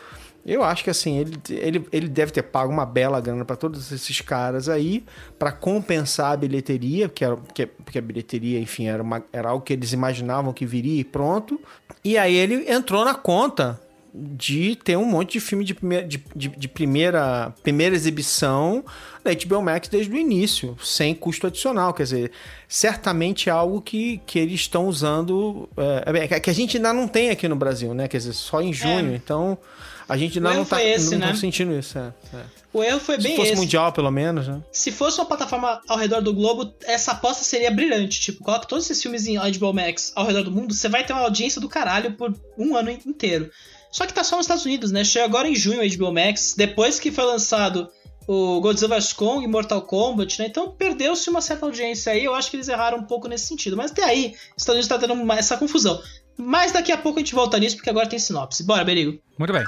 [0.47, 3.91] eu acho que assim, ele, ele, ele deve ter pago uma bela grana para todos
[3.91, 5.05] esses caras aí,
[5.39, 9.65] para compensar a bilheteria, que era, porque, porque a bilheteria, enfim, era, uma, era algo
[9.65, 11.61] que eles imaginavam que viria e pronto.
[12.05, 13.81] E aí ele entrou na conta
[14.17, 18.83] de ter um monte de filme de primeira, de, de, de primeira, primeira exibição
[19.23, 21.93] da HBO Max desde o início, sem custo adicional.
[21.93, 22.33] Quer dizer,
[22.67, 25.69] certamente é algo que, que eles estão usando.
[25.77, 28.09] É, é, que a gente ainda não tem aqui no Brasil, né?
[28.09, 29.13] Quer dizer, só em junho.
[29.13, 29.17] É.
[29.17, 29.59] Então,
[30.09, 31.35] a gente ainda não tá, esse, não tá né?
[31.35, 31.99] sentindo isso.
[31.99, 32.45] É, é.
[32.73, 33.61] O erro foi Se bem fosse esse.
[33.61, 34.61] mundial, pelo menos, né?
[34.71, 38.21] Se fosse uma plataforma ao redor do globo, essa aposta seria brilhante.
[38.21, 41.13] Tipo, coloca todos esses filmes em HBO Max ao redor do mundo, você vai ter
[41.15, 43.51] uma audiência do caralho por um ano inteiro.
[43.91, 45.05] Só que tá só nos Estados Unidos, né?
[45.05, 47.89] Chega agora em junho o HBO Max, depois que foi lançado
[48.29, 50.47] o Godzilla vs Kong e Mortal Kombat, né?
[50.49, 52.25] Então perdeu-se uma certa audiência aí.
[52.25, 53.77] Eu acho que eles erraram um pouco nesse sentido.
[53.77, 55.99] Mas até aí, os Estados Unidos tá tendo uma- essa confusão.
[56.37, 58.65] Mas daqui a pouco a gente volta nisso, porque agora tem sinopse.
[58.65, 59.19] Bora, Berigo.
[59.39, 59.65] Muito bem.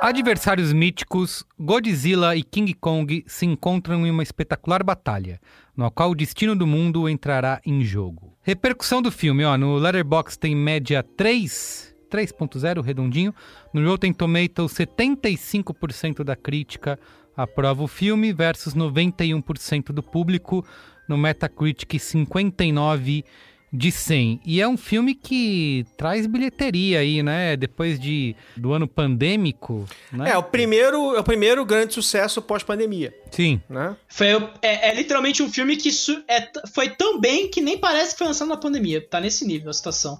[0.00, 5.38] Adversários míticos, Godzilla e King Kong se encontram em uma espetacular batalha,
[5.76, 8.34] no qual o destino do mundo entrará em jogo.
[8.40, 13.34] Repercussão do filme, ó, no Letterboxd tem média 3, 3.0 redondinho,
[13.74, 16.98] no Rotten Tomatoes 75% da crítica
[17.36, 20.64] aprova o filme versus 91% do público,
[21.10, 23.24] no Metacritic 59
[23.72, 24.40] de 100.
[24.44, 27.56] E é um filme que traz bilheteria aí, né?
[27.56, 30.30] Depois de, do ano pandêmico, né?
[30.32, 33.60] É, o primeiro, é o primeiro grande sucesso pós-pandemia, Sim.
[33.68, 33.94] né?
[34.08, 34.26] Foi,
[34.62, 38.18] é, é literalmente um filme que su- é foi tão bem que nem parece que
[38.18, 39.00] foi lançado na pandemia.
[39.06, 40.18] Tá nesse nível a situação.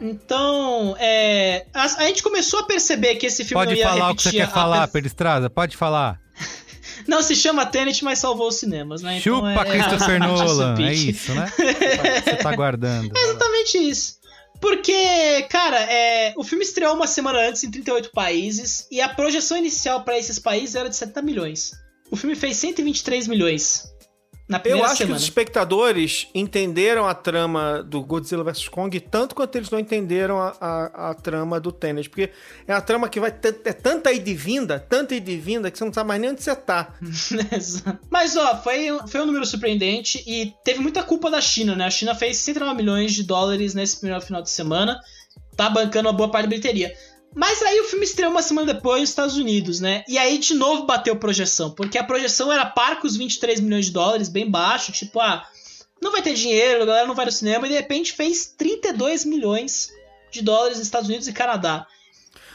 [0.00, 4.10] Então, é, a, a gente começou a perceber que esse filme Pode não ia falar
[4.12, 5.50] o que você quer a- falar, a-?
[5.50, 6.21] Pode falar.
[7.06, 9.18] Não se chama Tenet, mas salvou os cinemas, né?
[9.18, 11.52] Então Chupa é, Christopher é, Nolan, é isso, né?
[12.24, 13.12] Você tá aguardando.
[13.16, 14.22] É exatamente isso.
[14.60, 19.56] Porque, cara, é, o filme estreou uma semana antes em 38 países e a projeção
[19.56, 21.72] inicial pra esses países era de 70 milhões.
[22.10, 23.91] O filme fez 123 milhões
[24.52, 25.14] na Eu acho semana.
[25.14, 30.38] que os espectadores entenderam a trama do Godzilla vs Kong tanto quanto eles não entenderam
[30.40, 32.08] a, a, a trama do Tenet.
[32.08, 32.30] Porque
[32.66, 35.70] é uma trama que vai ter, é tanta ida e vinda, tanta ida e vinda,
[35.70, 36.94] que você não sabe mais nem onde você tá.
[38.10, 41.86] Mas, ó, foi, foi um número surpreendente e teve muita culpa da China, né?
[41.86, 45.00] A China fez 109 milhões de dólares nesse primeiro final de semana,
[45.56, 46.94] tá bancando uma boa parte da bilheteria.
[47.34, 50.04] Mas aí o filme estreou uma semana depois nos Estados Unidos, né?
[50.06, 53.86] E aí de novo bateu projeção, porque a projeção era par com os 23 milhões
[53.86, 55.46] de dólares, bem baixo, tipo, ah,
[56.00, 59.24] não vai ter dinheiro, a galera não vai no cinema, e de repente fez 32
[59.24, 59.90] milhões
[60.30, 61.86] de dólares nos Estados Unidos e Canadá.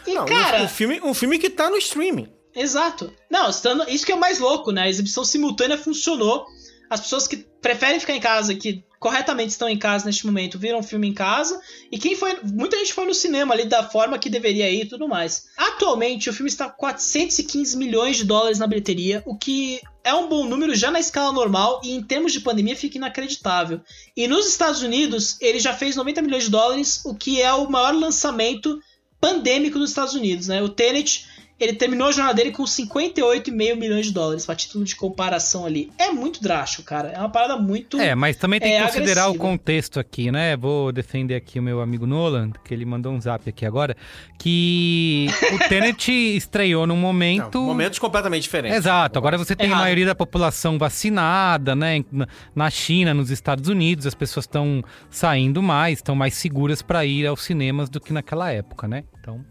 [0.05, 2.29] E, Não, cara, um, filme, um filme que tá no streaming.
[2.55, 3.13] Exato.
[3.29, 3.49] Não,
[3.87, 4.83] isso que é o mais louco, né?
[4.83, 6.45] A exibição simultânea funcionou.
[6.89, 10.81] As pessoas que preferem ficar em casa, que corretamente estão em casa neste momento, viram
[10.81, 11.59] filme em casa,
[11.91, 12.37] e quem foi.
[12.43, 15.45] Muita gente foi no cinema ali da forma que deveria ir e tudo mais.
[15.55, 20.27] Atualmente, o filme está com 415 milhões de dólares na bilheteria, o que é um
[20.27, 23.81] bom número já na escala normal e em termos de pandemia fica inacreditável.
[24.15, 27.69] E nos Estados Unidos, ele já fez 90 milhões de dólares, o que é o
[27.69, 28.79] maior lançamento
[29.19, 30.61] pandêmico dos Estados Unidos, né?
[30.61, 31.25] O Tenet
[31.59, 35.91] ele terminou a jornada dele com 58,5 milhões de dólares, para título de comparação ali.
[35.97, 37.09] É muito drástico, cara.
[37.09, 37.99] É uma parada muito.
[37.99, 39.43] É, mas também tem é, que considerar agressiva.
[39.45, 40.55] o contexto aqui, né?
[40.55, 43.95] Vou defender aqui o meu amigo Nolan, que ele mandou um zap aqui agora,
[44.37, 47.61] que o Tenet estreou num momento.
[47.61, 48.77] Momentos completamente diferentes.
[48.77, 49.17] Exato.
[49.17, 52.03] Agora você tem a maioria da população vacinada, né?
[52.11, 57.05] Na- Na China, nos Estados Unidos, as pessoas estão saindo mais, estão mais seguras para
[57.05, 59.03] ir aos cinemas do que naquela época, né?
[59.19, 59.43] Então.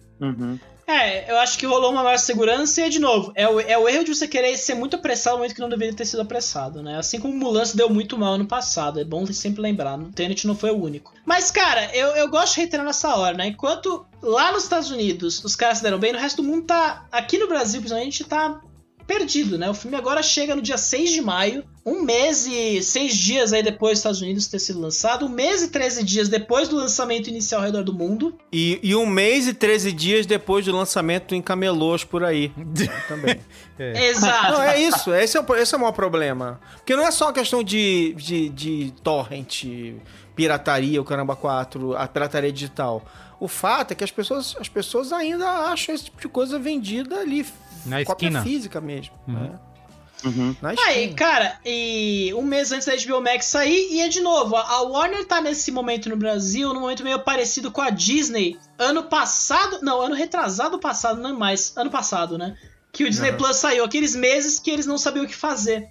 [0.86, 3.88] É, eu acho que rolou uma maior segurança e, de novo, é o, é o
[3.88, 6.80] erro de você querer ser muito apressado no momento que não deveria ter sido apressado,
[6.80, 6.96] né?
[6.96, 10.12] Assim como o Mulan se deu muito mal ano passado, é bom sempre lembrar, o
[10.12, 11.12] Tenet não foi o único.
[11.24, 13.48] Mas, cara, eu, eu gosto de reiterar nessa hora, né?
[13.48, 17.04] Enquanto lá nos Estados Unidos os caras se deram bem, no resto do mundo tá.
[17.10, 18.60] Aqui no Brasil, principalmente, tá
[19.06, 19.70] perdido, né?
[19.70, 23.62] O filme agora chega no dia 6 de maio, um mês e seis dias aí
[23.62, 27.28] depois dos Estados Unidos ter sido lançado, um mês e 13 dias depois do lançamento
[27.28, 28.36] inicial ao redor do mundo.
[28.52, 32.52] E, e um mês e 13 dias depois do lançamento em camelôs por aí.
[33.06, 33.40] Também.
[33.78, 34.52] Exato.
[34.54, 35.14] Não, é isso.
[35.14, 36.60] Esse é, o, esse é o maior problema.
[36.76, 39.64] Porque não é só questão de, de, de torrent,
[40.34, 43.04] pirataria, o Caramba 4, a pirataria digital.
[43.38, 47.20] O fato é que as pessoas, as pessoas ainda acham esse tipo de coisa vendida
[47.20, 47.46] ali.
[47.86, 48.42] Na cópia esquina.
[48.42, 49.14] física mesmo.
[49.26, 49.34] Uhum.
[49.34, 49.58] né?
[50.60, 50.90] Na esquina.
[50.90, 54.82] Aí, cara, e um mês antes da HBO Max sair, e é de novo, a
[54.82, 58.58] Warner tá nesse momento no Brasil, num momento meio parecido com a Disney.
[58.78, 62.56] Ano passado, não, ano retrasado passado, não é mais, ano passado, né?
[62.92, 63.36] Que o Disney Uhum.
[63.36, 65.88] Plus saiu, aqueles meses que eles não sabiam o que fazer.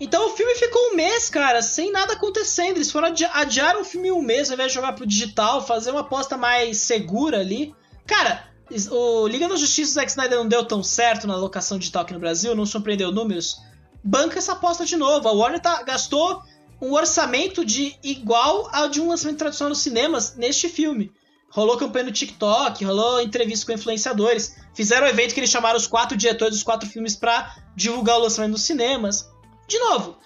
[0.00, 2.78] Então o filme ficou um mês, cara, sem nada acontecendo.
[2.78, 5.90] Eles foram adi adiar o filme um mês ao invés de jogar pro digital, fazer
[5.90, 7.74] uma aposta mais segura ali.
[8.06, 8.49] Cara,
[8.90, 12.12] o Liga da Justiça do Zack Snyder não deu tão certo na locação digital aqui
[12.12, 13.60] no Brasil, não surpreendeu números.
[14.02, 15.28] Banca essa aposta de novo.
[15.28, 16.42] A Warner tá, gastou
[16.80, 21.12] um orçamento de igual ao de um lançamento tradicional nos cinemas neste filme.
[21.50, 24.56] Rolou campanha no TikTok, rolou entrevista com influenciadores.
[24.72, 28.22] Fizeram um evento que eles chamaram os quatro diretores dos quatro filmes pra divulgar o
[28.22, 29.28] lançamento nos cinemas.
[29.66, 30.16] De novo,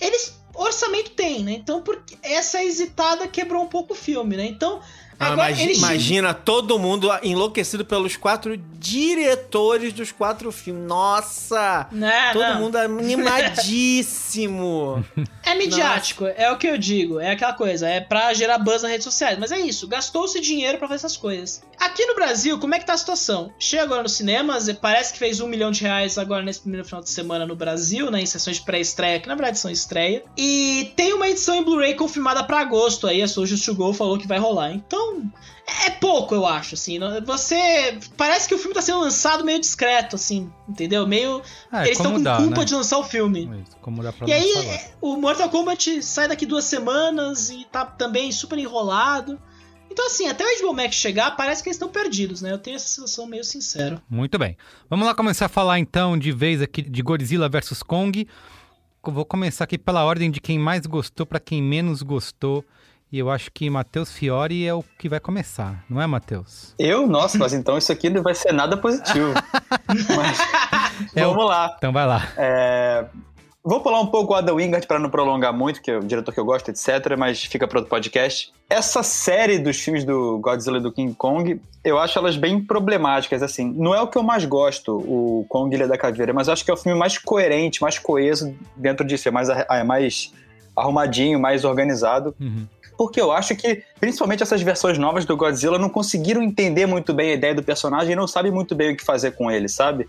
[0.00, 1.52] eles orçamento tem, né?
[1.52, 4.46] Então, porque essa hesitada quebrou um pouco o filme, né?
[4.46, 4.80] Então,
[5.20, 10.88] Ah, eles Imagina todo mundo enlouquecido pelos quatro diretores dos quatro filmes.
[10.88, 11.86] Nossa!
[11.92, 12.60] Não, todo não.
[12.60, 15.04] mundo animadíssimo.
[15.42, 17.18] É midiático, é o que eu digo.
[17.18, 19.36] É aquela coisa, é pra gerar buzz nas redes sociais.
[19.36, 21.60] Mas é isso, gastou-se dinheiro pra fazer essas coisas.
[21.78, 23.52] Aqui no Brasil, como é que tá a situação?
[23.58, 27.02] Chega agora nos cinemas, parece que fez um milhão de reais agora nesse primeiro final
[27.02, 28.20] de semana no Brasil, né?
[28.20, 30.22] Em sessões de pré-estreia, que na verdade são estreia.
[30.36, 34.18] E tem uma edição em Blu-ray confirmada pra agosto aí, a Soulja to Go falou
[34.18, 34.70] que vai rolar.
[34.72, 35.09] Então,
[35.86, 36.98] é pouco, eu acho, assim.
[37.24, 37.98] Você.
[38.16, 41.06] Parece que o filme tá sendo lançado meio discreto, assim, entendeu?
[41.06, 41.42] Meio.
[41.72, 42.64] É, Eles estão com dá, culpa né?
[42.64, 43.64] de lançar o filme.
[43.80, 44.66] Como dá pra E aí, agora.
[44.66, 49.40] é, o Mortal Kombat sai daqui duas semanas e tá também super enrolado.
[49.90, 52.52] Então, assim, até o HBO Max chegar, parece que eles estão perdidos, né?
[52.52, 54.00] Eu tenho essa sensação meio sincero.
[54.08, 54.56] Muito bem.
[54.88, 58.26] Vamos lá começar a falar então de vez aqui de Godzilla vs Kong.
[59.02, 62.64] Vou começar aqui pela ordem de quem mais gostou para quem menos gostou.
[63.12, 66.74] E eu acho que Matheus Fiore é o que vai começar, não é, Matheus?
[66.78, 67.06] Eu?
[67.08, 69.32] Nossa, mas então isso aqui não vai ser nada positivo.
[70.16, 70.38] mas,
[71.16, 71.74] É o- vamos lá.
[71.76, 72.28] Então vai lá.
[72.36, 73.04] É,
[73.62, 76.32] Vou pular um pouco o Adam Wingard para não prolongar muito, que é o diretor
[76.32, 78.50] que eu gosto, etc., mas fica para outro podcast.
[78.70, 83.42] Essa série dos filmes do Godzilla e do King Kong, eu acho elas bem problemáticas,
[83.42, 83.70] assim.
[83.76, 86.70] Não é o que eu mais gosto, o Kong Ilha da Caveira, mas acho que
[86.70, 89.28] é o filme mais coerente, mais coeso dentro disso.
[89.28, 90.32] É mais, é mais
[90.74, 92.34] arrumadinho, mais organizado.
[92.40, 92.66] Uhum.
[93.00, 97.30] Porque eu acho que, principalmente essas versões novas do Godzilla, não conseguiram entender muito bem
[97.30, 100.06] a ideia do personagem e não sabem muito bem o que fazer com ele, sabe?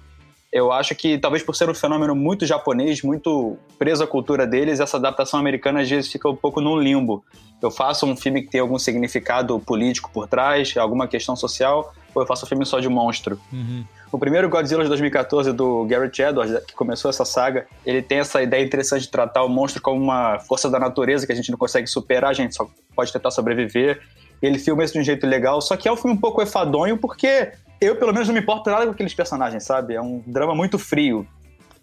[0.52, 4.82] Eu acho que, talvez por ser um fenômeno muito japonês, muito preso à cultura deles,
[4.82, 7.24] essa adaptação americana às vezes fica um pouco num limbo.
[7.62, 12.22] Eu faço um filme que tem algum significado político por trás, alguma questão social, ou
[12.22, 13.40] eu faço um filme só de monstro.
[13.52, 13.84] Uhum.
[14.12, 18.42] O primeiro Godzilla de 2014 do Garrett Edwards, que começou essa saga, ele tem essa
[18.42, 21.58] ideia interessante de tratar o monstro como uma força da natureza que a gente não
[21.58, 24.02] consegue superar, a gente só pode tentar sobreviver.
[24.42, 26.98] Ele filma isso de um jeito legal, só que é um filme um pouco efadonho
[26.98, 29.96] porque eu, pelo menos, não me importo nada com aqueles personagens, sabe?
[29.96, 31.28] É um drama muito frio.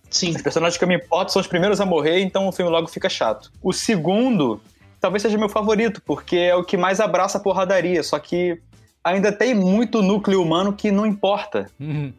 [0.09, 0.31] Sim.
[0.31, 2.87] Os personagens que eu me importo são os primeiros a morrer, então o filme logo
[2.87, 3.51] fica chato.
[3.61, 4.61] O segundo,
[5.01, 8.61] talvez seja meu favorito, porque é o que mais abraça a porradaria, só que
[9.09, 11.71] ainda tem muito núcleo humano que não importa.
[11.79, 12.13] Uhum.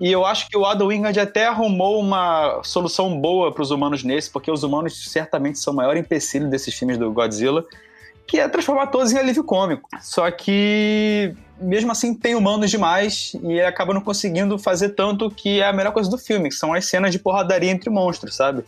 [0.00, 4.02] E eu acho que o Adam Wingard até arrumou uma solução boa para os humanos
[4.02, 7.64] nesse, porque os humanos certamente são o maior empecilho desses filmes do Godzilla,
[8.26, 9.88] que é transformar todos em alívio cômico.
[10.00, 15.68] Só que, mesmo assim, tem humanos demais e acaba não conseguindo fazer tanto que é
[15.68, 18.64] a melhor coisa do filme, que são as cenas de porradaria entre monstros, sabe?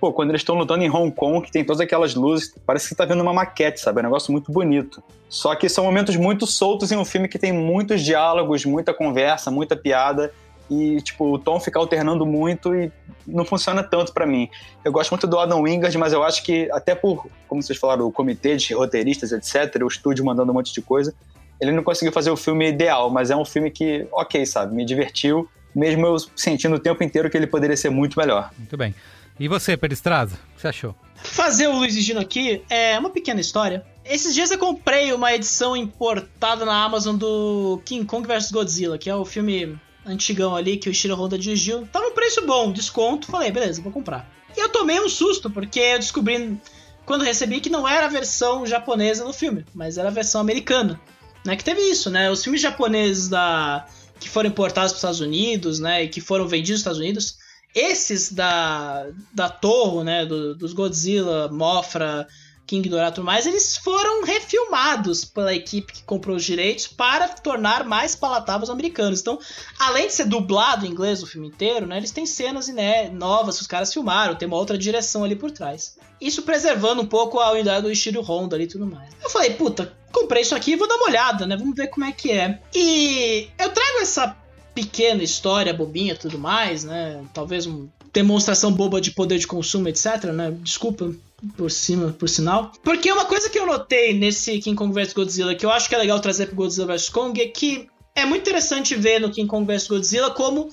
[0.00, 2.94] Pô, quando eles estão lutando em Hong Kong, que tem todas aquelas luzes, parece que
[2.94, 3.98] tá vendo uma maquete, sabe?
[3.98, 5.02] É um negócio muito bonito.
[5.28, 9.50] Só que são momentos muito soltos em um filme que tem muitos diálogos, muita conversa,
[9.50, 10.32] muita piada
[10.70, 12.90] e, tipo, o tom fica alternando muito e
[13.26, 14.48] não funciona tanto para mim.
[14.84, 18.06] Eu gosto muito do Adam Wingard, mas eu acho que, até por, como vocês falaram,
[18.06, 21.14] o comitê de roteiristas, etc., o estúdio mandando um monte de coisa,
[21.60, 24.84] ele não conseguiu fazer o filme ideal, mas é um filme que, ok, sabe, me
[24.84, 28.50] divertiu, mesmo eu sentindo o tempo inteiro que ele poderia ser muito melhor.
[28.58, 28.94] Muito bem.
[29.38, 30.94] E você, Peristraza, o que você achou?
[31.16, 33.84] Fazer o Luiz Gino aqui é uma pequena história.
[34.04, 39.10] Esses dias eu comprei uma edição importada na Amazon do King Kong vs Godzilla, que
[39.10, 41.86] é o filme antigão ali que o Ishiro Honda dirigiu.
[41.92, 43.26] Tava um preço bom, desconto.
[43.26, 44.30] Falei, beleza, vou comprar.
[44.56, 46.58] E eu tomei um susto, porque eu descobri
[47.04, 51.00] quando recebi que não era a versão japonesa do filme, mas era a versão americana.
[51.44, 52.28] Né, que teve isso, né?
[52.28, 53.86] Os filmes japoneses da
[54.18, 57.36] que foram importados para os Estados Unidos, né, e que foram vendidos nos Estados Unidos,
[57.76, 62.26] esses da da Torre, né, do, dos Godzilla, Mofra,
[62.66, 67.28] King Dourado e tudo mais, eles foram refilmados pela equipe que comprou os direitos para
[67.28, 69.20] tornar mais palatáveis os americanos.
[69.20, 69.38] Então,
[69.78, 73.56] além de ser dublado em inglês o filme inteiro, né, eles têm cenas né, novas
[73.56, 75.96] que os caras filmaram, tem uma outra direção ali por trás.
[76.18, 79.10] Isso preservando um pouco a unidade do Ishiro Honda ali e tudo mais.
[79.22, 81.56] Eu falei, puta, comprei isso aqui vou dar uma olhada, né?
[81.56, 82.58] Vamos ver como é que é.
[82.74, 84.34] E eu trago essa
[84.76, 87.24] pequena história bobinha tudo mais, né?
[87.32, 90.54] Talvez uma demonstração boba de poder de consumo, etc, né?
[90.60, 91.10] Desculpa
[91.56, 92.70] por cima, por sinal.
[92.82, 95.94] Porque uma coisa que eu notei nesse King Kong vs Godzilla, que eu acho que
[95.94, 99.48] é legal trazer pro Godzilla vs Kong, é que é muito interessante ver no King
[99.48, 100.70] Kong vs Godzilla como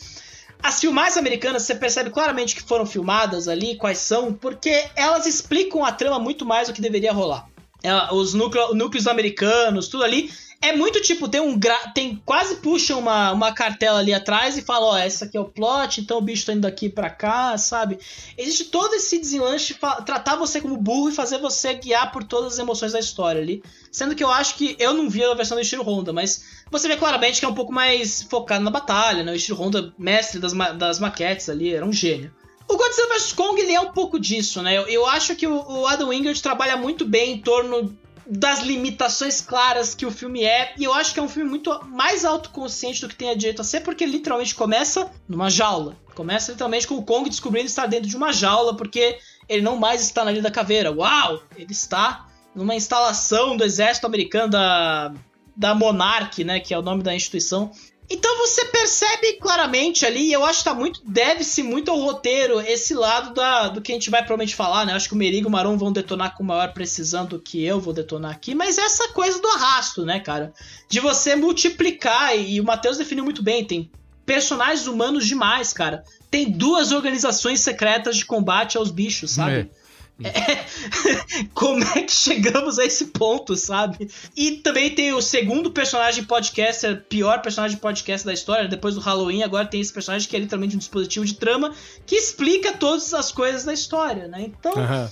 [0.61, 5.83] as filmagens americanas, você percebe claramente que foram filmadas ali, quais são, porque elas explicam
[5.83, 7.47] a trama muito mais do que deveria rolar.
[7.83, 10.31] É, os núcleo, núcleos americanos, tudo ali,
[10.63, 11.91] é muito tipo, tem um gra...
[11.93, 15.39] tem quase puxa uma, uma cartela ali atrás e fala, ó, oh, essa aqui é
[15.39, 17.99] o plot, então o bicho tá indo daqui para cá, sabe?
[18.37, 22.59] Existe todo esse desenlanche tratar você como burro e fazer você guiar por todas as
[22.59, 23.61] emoções da história ali.
[23.91, 26.87] Sendo que eu acho que eu não vi a versão do estilo Honda, mas você
[26.87, 29.33] vê claramente que é um pouco mais focado na batalha, né?
[29.33, 32.33] O estilo Honda, mestre das, ma das maquetes ali, era um gênio.
[32.69, 34.77] O Godzilla vs Kong ele é um pouco disso, né?
[34.77, 39.41] Eu, eu acho que o, o Adam Wingard trabalha muito bem em torno das limitações
[39.41, 40.73] claras que o filme é.
[40.77, 43.61] E eu acho que é um filme muito mais autoconsciente do que tem a direito
[43.61, 45.97] a ser, porque literalmente começa numa jaula.
[46.15, 49.17] Começa literalmente com o Kong descobrindo estar dentro de uma jaula, porque
[49.49, 50.91] ele não mais está na Ilha da Caveira.
[50.91, 51.43] Uau!
[51.55, 55.13] Ele está numa instalação do exército americano da,
[55.55, 56.59] da Monarch, né?
[56.59, 57.71] Que é o nome da instituição.
[58.09, 61.01] Então você percebe claramente ali, eu acho que tá muito.
[61.05, 64.93] Deve-se muito ao roteiro esse lado da, do que a gente vai provavelmente falar, né?
[64.93, 67.79] Acho que o Merigo e o Maron vão detonar com maior precisão do que eu
[67.79, 70.53] vou detonar aqui, mas essa coisa do arrasto, né, cara?
[70.89, 73.89] De você multiplicar, e o Matheus definiu muito bem, tem
[74.25, 76.03] personagens humanos demais, cara.
[76.29, 79.59] Tem duas organizações secretas de combate aos bichos, sabe?
[79.59, 79.82] É.
[80.21, 80.65] É,
[81.53, 84.09] como é que chegamos a esse ponto, sabe?
[84.35, 89.43] E também tem o segundo personagem podcaster, pior personagem podcast da história, depois do Halloween,
[89.43, 91.73] agora tem esse personagem que é literalmente um dispositivo de trama
[92.05, 94.41] que explica todas as coisas da história, né?
[94.41, 95.09] Então, uhum.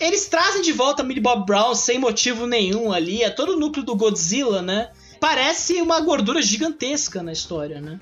[0.00, 3.84] eles trazem de volta Millie Bob Brown sem motivo nenhum ali, é todo o núcleo
[3.84, 4.90] do Godzilla, né?
[5.20, 8.00] Parece uma gordura gigantesca na história, né?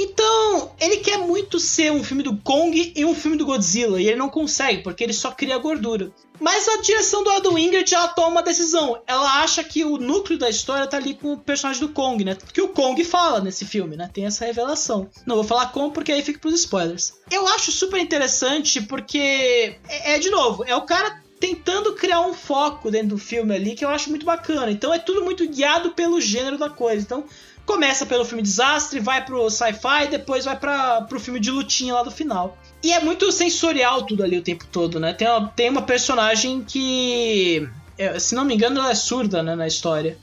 [0.00, 4.06] Então, ele quer muito ser um filme do Kong e um filme do Godzilla, e
[4.06, 6.12] ele não consegue, porque ele só cria gordura.
[6.38, 9.02] Mas a direção do Adam Wingard já toma uma decisão.
[9.08, 12.36] Ela acha que o núcleo da história tá ali com o personagem do Kong, né?
[12.52, 14.08] Que o Kong fala nesse filme, né?
[14.12, 15.10] Tem essa revelação.
[15.26, 17.14] Não vou falar como, porque aí fica pros spoilers.
[17.28, 22.34] Eu acho super interessante porque, é, é de novo, é o cara tentando criar um
[22.34, 24.70] foco dentro do filme ali que eu acho muito bacana.
[24.70, 27.02] Então é tudo muito guiado pelo gênero da coisa.
[27.04, 27.24] Então
[27.68, 32.02] começa pelo filme desastre, vai pro sci-fi, depois vai para pro filme de lutinha lá
[32.02, 32.56] do final.
[32.82, 35.12] E é muito sensorial tudo ali o tempo todo, né?
[35.12, 39.54] Tem uma, tem uma personagem que, é, se não me engano, ela é surda né,
[39.54, 40.16] na história.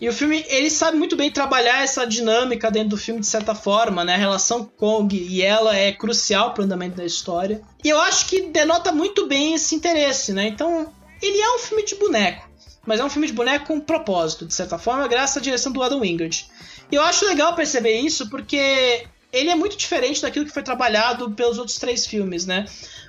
[0.00, 3.54] E o filme, ele sabe muito bem trabalhar essa dinâmica dentro do filme de certa
[3.54, 4.14] forma, né?
[4.14, 7.62] A relação Kong e ela é crucial pro andamento da história.
[7.82, 10.46] E eu acho que denota muito bem esse interesse, né?
[10.46, 12.48] Então, ele é um filme de boneco.
[12.86, 15.82] Mas é um filme de boneco com propósito, de certa forma, graças à direção do
[15.82, 16.48] Adam Wingard.
[16.92, 21.30] E eu acho legal perceber isso porque ele é muito diferente daquilo que foi trabalhado
[21.30, 22.66] pelos outros três filmes, né?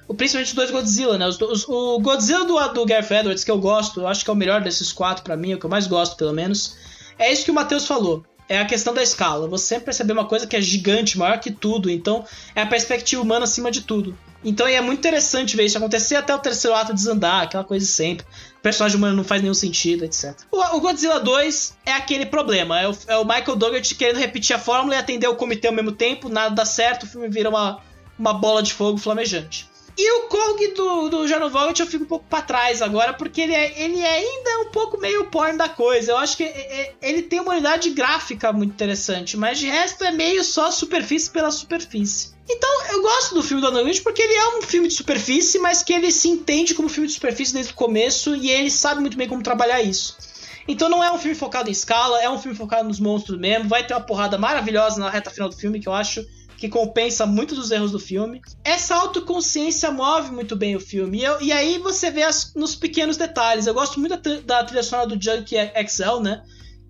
[0.07, 1.27] O, principalmente os dois Godzilla, né?
[1.27, 4.33] Os, os, o Godzilla do, do Gareth Edwards, que eu gosto, eu acho que é
[4.33, 6.77] o melhor desses quatro para mim, é o que eu mais gosto, pelo menos.
[7.19, 8.25] É isso que o Matheus falou.
[8.47, 9.49] é a questão da escala.
[9.49, 11.89] Você sempre percebe uma coisa que é gigante, maior que tudo.
[11.89, 12.25] Então,
[12.55, 14.17] é a perspectiva humana acima de tudo.
[14.45, 18.25] Então é muito interessante ver isso acontecer até o terceiro ato desandar, aquela coisa sempre.
[18.63, 20.33] Personagem humano não faz nenhum sentido, etc.
[20.49, 22.79] O, o Godzilla 2 é aquele problema.
[22.79, 25.73] É o, é o Michael Dougherty querendo repetir a fórmula e atender o comitê ao
[25.73, 26.29] mesmo tempo.
[26.29, 27.81] Nada dá certo, o filme vira uma,
[28.17, 29.67] uma bola de fogo flamejante.
[29.97, 33.41] E o Kong do, do John Vogt eu fico um pouco pra trás agora, porque
[33.41, 36.13] ele, é, ele é ainda um pouco meio porn da coisa.
[36.13, 40.05] Eu acho que é, é, ele tem uma unidade gráfica muito interessante, mas de resto
[40.05, 42.32] é meio só superfície pela superfície.
[42.49, 45.81] Então, eu gosto do filme do Alan porque ele é um filme de superfície, mas
[45.81, 49.17] que ele se entende como filme de superfície desde o começo e ele sabe muito
[49.17, 50.17] bem como trabalhar isso.
[50.67, 53.67] Então não é um filme focado em escala, é um filme focado nos monstros mesmo.
[53.67, 56.25] Vai ter uma porrada maravilhosa na reta final do filme que eu acho
[56.57, 58.41] que compensa muito dos erros do filme.
[58.63, 61.19] Essa autoconsciência move muito bem o filme.
[61.19, 63.67] E, eu, e aí você vê as, nos pequenos detalhes.
[63.67, 66.41] Eu gosto muito da, da trilha sonora do Junkie XL, né?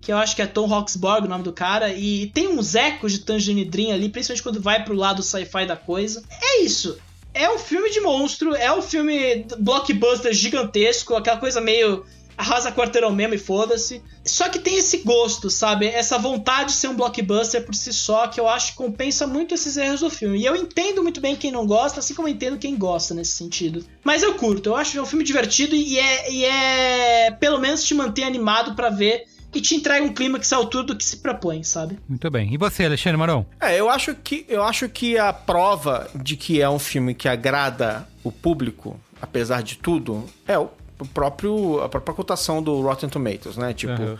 [0.04, 1.92] Que eu acho que é Tom Hawksborg o nome do cara.
[1.92, 5.76] E tem uns ecos de Tangerine Dream ali, principalmente quando vai pro lado sci-fi da
[5.76, 6.22] coisa.
[6.40, 6.98] É isso.
[7.32, 12.04] É um filme de monstro, é um filme blockbuster gigantesco, aquela coisa meio
[12.36, 14.02] arrasa quarteirão mesmo e foda-se.
[14.24, 15.86] Só que tem esse gosto, sabe?
[15.86, 19.54] Essa vontade de ser um blockbuster por si só, que eu acho que compensa muito
[19.54, 20.38] esses erros do filme.
[20.38, 23.32] E eu entendo muito bem quem não gosta, assim como eu entendo quem gosta nesse
[23.32, 23.84] sentido.
[24.02, 27.58] Mas eu curto, eu acho que é um filme divertido e é, e é pelo
[27.58, 30.96] menos te manter animado para ver e te entrega um clima que se altura do
[30.96, 31.98] que se propõe, sabe?
[32.08, 32.52] Muito bem.
[32.52, 33.46] E você, Alexandre Marão?
[33.60, 37.28] É, eu acho que eu acho que a prova de que é um filme que
[37.28, 43.08] agrada o público, apesar de tudo, é o o próprio, a própria cotação do Rotten
[43.08, 43.72] Tomatoes, né?
[43.72, 44.18] Tipo, uhum.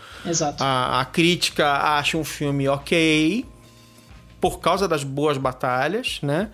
[0.59, 3.45] A, a, crítica acha um filme ok
[4.41, 6.49] por causa das boas batalhas, né?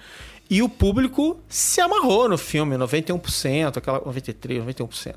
[0.50, 5.16] E o público se amarrou no filme, 91%, aquela 93%, 91%.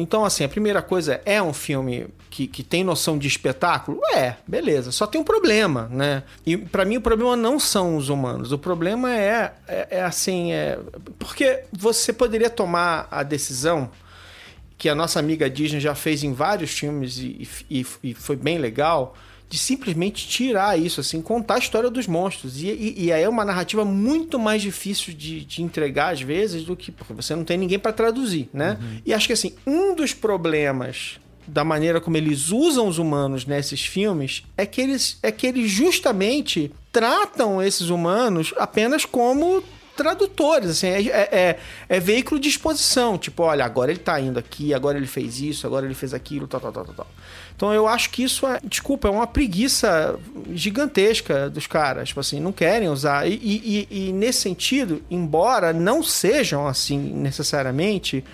[0.00, 4.00] Então, assim, a primeira coisa é um filme que, que tem noção de espetáculo?
[4.14, 4.92] É, beleza.
[4.92, 6.22] Só tem um problema, né?
[6.46, 8.52] E para mim o problema não são os humanos.
[8.52, 10.78] O problema é, é, é assim, é...
[11.18, 13.90] Porque você poderia tomar a decisão
[14.78, 18.56] que a nossa amiga Disney já fez em vários filmes e, e, e foi bem
[18.56, 19.16] legal,
[19.48, 22.62] de simplesmente tirar isso, assim, contar a história dos monstros.
[22.62, 26.64] E, e, e aí é uma narrativa muito mais difícil de, de, entregar, às vezes,
[26.64, 26.92] do que.
[26.92, 28.76] Porque você não tem ninguém para traduzir, né?
[28.80, 29.00] Uhum.
[29.06, 33.80] E acho que, assim, um dos problemas da maneira como eles usam os humanos nesses
[33.80, 39.62] filmes é que eles, é que eles justamente tratam esses humanos apenas como
[39.98, 43.18] tradutores, assim, é, é, é, é, veículo de exposição.
[43.18, 46.46] Tipo, olha, agora ele tá indo aqui, agora ele fez isso, agora ele fez aquilo,
[46.46, 47.06] tal, tal, tal, tal.
[47.56, 50.16] Então eu acho que isso é, desculpa, é uma preguiça
[50.52, 52.08] gigantesca dos caras.
[52.08, 53.28] Tipo assim, não querem usar.
[53.28, 58.24] E, e, e nesse sentido, embora não sejam assim necessariamente,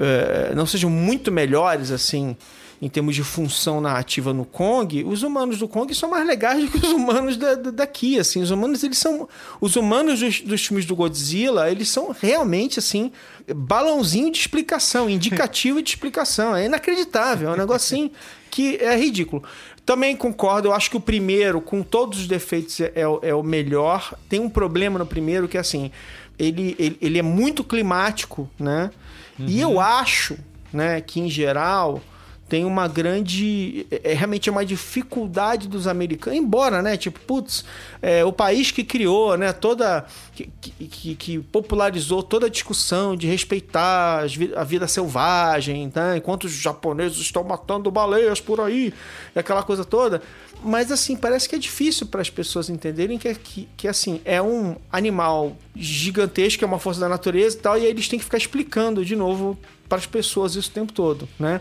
[0.00, 2.36] uh, não sejam muito melhores assim
[2.80, 6.70] em termos de função narrativa no Kong, os humanos do Kong são mais legais do
[6.70, 8.42] que os humanos da, da, daqui, assim.
[8.42, 9.28] Os humanos, eles são...
[9.60, 13.10] Os humanos dos, dos filmes do Godzilla, eles são realmente, assim,
[13.54, 16.54] balãozinho de explicação, indicativo de explicação.
[16.54, 18.10] É inacreditável, é um negócio assim
[18.50, 19.42] que é ridículo.
[19.84, 24.14] Também concordo, eu acho que o primeiro, com todos os defeitos, é, é o melhor.
[24.28, 25.90] Tem um problema no primeiro que, assim,
[26.38, 28.90] ele, ele, ele é muito climático, né?
[29.38, 29.46] Uhum.
[29.46, 29.80] E eu uhum.
[29.80, 30.36] acho,
[30.72, 32.02] né, que em geral
[32.48, 33.86] tem uma grande.
[33.90, 36.38] É, é, realmente é uma dificuldade dos americanos.
[36.38, 36.96] Embora, né?
[36.96, 37.64] Tipo, putz,
[38.00, 39.52] é, o país que criou, né?
[39.52, 40.06] Toda.
[40.32, 44.24] Que, que, que, popularizou toda a discussão de respeitar
[44.54, 46.18] a vida selvagem, né?
[46.18, 48.92] enquanto os japoneses estão matando baleias por aí,
[49.34, 50.20] aquela coisa toda.
[50.62, 54.40] Mas, assim, parece que é difícil para as pessoas entenderem que, que, que, assim, é
[54.40, 58.24] um animal gigantesco, é uma força da natureza e tal, e aí eles têm que
[58.24, 61.60] ficar explicando de novo para as pessoas isso o tempo todo, né?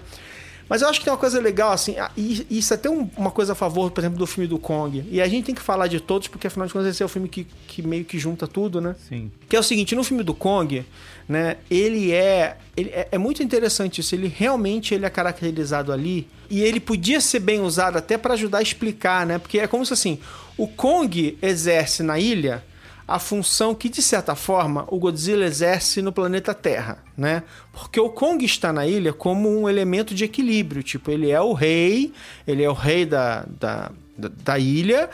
[0.67, 3.53] Mas eu acho que tem uma coisa legal, assim, e isso é até uma coisa
[3.53, 5.05] a favor, por exemplo, do filme do Kong.
[5.11, 7.09] E a gente tem que falar de todos, porque afinal de contas esse é o
[7.09, 8.95] filme que, que meio que junta tudo, né?
[9.07, 9.31] Sim.
[9.47, 10.83] Que é o seguinte, no filme do Kong,
[11.29, 16.27] né, ele é, ele é, é muito interessante isso, ele realmente ele é caracterizado ali,
[16.49, 19.37] e ele podia ser bem usado até para ajudar a explicar, né?
[19.37, 20.19] Porque é como se assim,
[20.57, 22.63] o Kong exerce na ilha
[23.07, 27.43] a função que, de certa forma, o Godzilla exerce no planeta Terra, né?
[27.71, 31.53] Porque o Kong está na ilha como um elemento de equilíbrio, tipo, ele é o
[31.53, 32.11] rei,
[32.47, 35.09] ele é o rei da, da, da, ilha,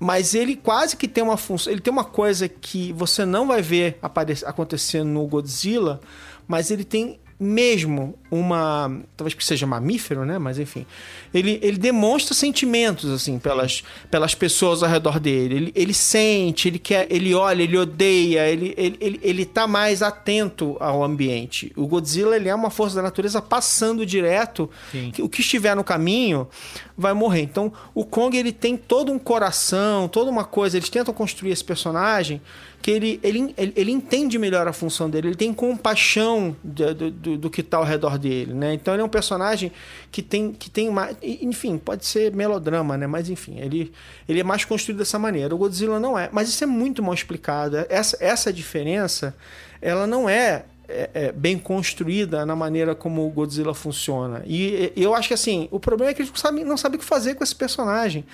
[0.00, 3.62] mas ele quase que tem uma função, ele tem uma coisa que você não vai
[3.62, 6.00] ver aparecer, acontecer no Godzilla,
[6.46, 9.00] mas ele tem mesmo uma.
[9.16, 10.38] Talvez que seja mamífero, né?
[10.38, 10.84] Mas enfim.
[11.32, 15.54] Ele, ele demonstra sentimentos, assim, pelas, pelas pessoas ao redor dele.
[15.54, 20.02] Ele, ele sente, ele quer, ele olha, ele odeia, ele, ele, ele, ele tá mais
[20.02, 21.72] atento ao ambiente.
[21.76, 24.68] O Godzilla, ele é uma força da natureza passando direto.
[25.12, 26.48] Que, o que estiver no caminho
[26.96, 27.42] vai morrer.
[27.42, 30.76] Então, o Kong, ele tem todo um coração, toda uma coisa.
[30.76, 32.40] Eles tentam construir esse personagem
[32.80, 37.27] que ele, ele, ele, ele entende melhor a função dele, ele tem compaixão do, do,
[37.36, 38.72] do que está ao redor dele, né?
[38.74, 39.72] Então ele é um personagem
[40.10, 41.16] que tem, que tem mais.
[41.22, 43.06] Enfim, pode ser melodrama, né?
[43.06, 43.92] Mas enfim, ele,
[44.28, 45.54] ele é mais construído dessa maneira.
[45.54, 46.28] O Godzilla não é.
[46.32, 47.76] Mas isso é muito mal explicado.
[47.88, 49.36] Essa, essa diferença,
[49.80, 54.42] ela não é é, é, bem construída na maneira como o Godzilla funciona.
[54.46, 56.32] E, e eu acho que assim, o problema é que eles
[56.64, 58.24] não sabem o que fazer com esse personagem.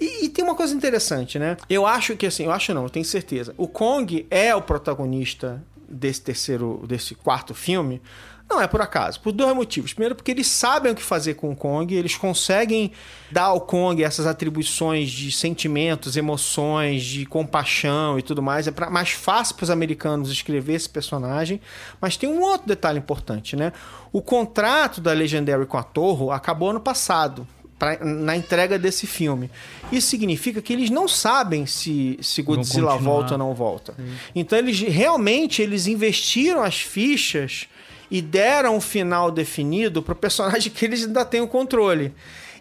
[0.00, 1.56] E, e, tem uma coisa interessante, né?
[1.68, 3.52] Eu acho que assim, eu acho não, eu tenho certeza.
[3.58, 8.00] O Kong é o protagonista desse terceiro, desse quarto filme,
[8.48, 9.92] não é por acaso, por dois motivos.
[9.92, 12.92] Primeiro, porque eles sabem o que fazer com o Kong, eles conseguem
[13.30, 18.66] dar ao Kong essas atribuições de sentimentos, emoções, de compaixão e tudo mais.
[18.66, 21.60] É pra, mais fácil para os americanos escrever esse personagem.
[22.00, 23.72] Mas tem um outro detalhe importante, né?
[24.10, 27.46] O contrato da Legendary com a Torre acabou ano passado.
[27.78, 29.48] Pra, na entrega desse filme.
[29.92, 33.94] Isso significa que eles não sabem se, se Godzilla volta ou não volta.
[33.94, 34.14] Sim.
[34.34, 37.68] Então eles realmente eles investiram as fichas
[38.10, 42.14] e deram um final definido pro personagem que eles ainda têm o controle.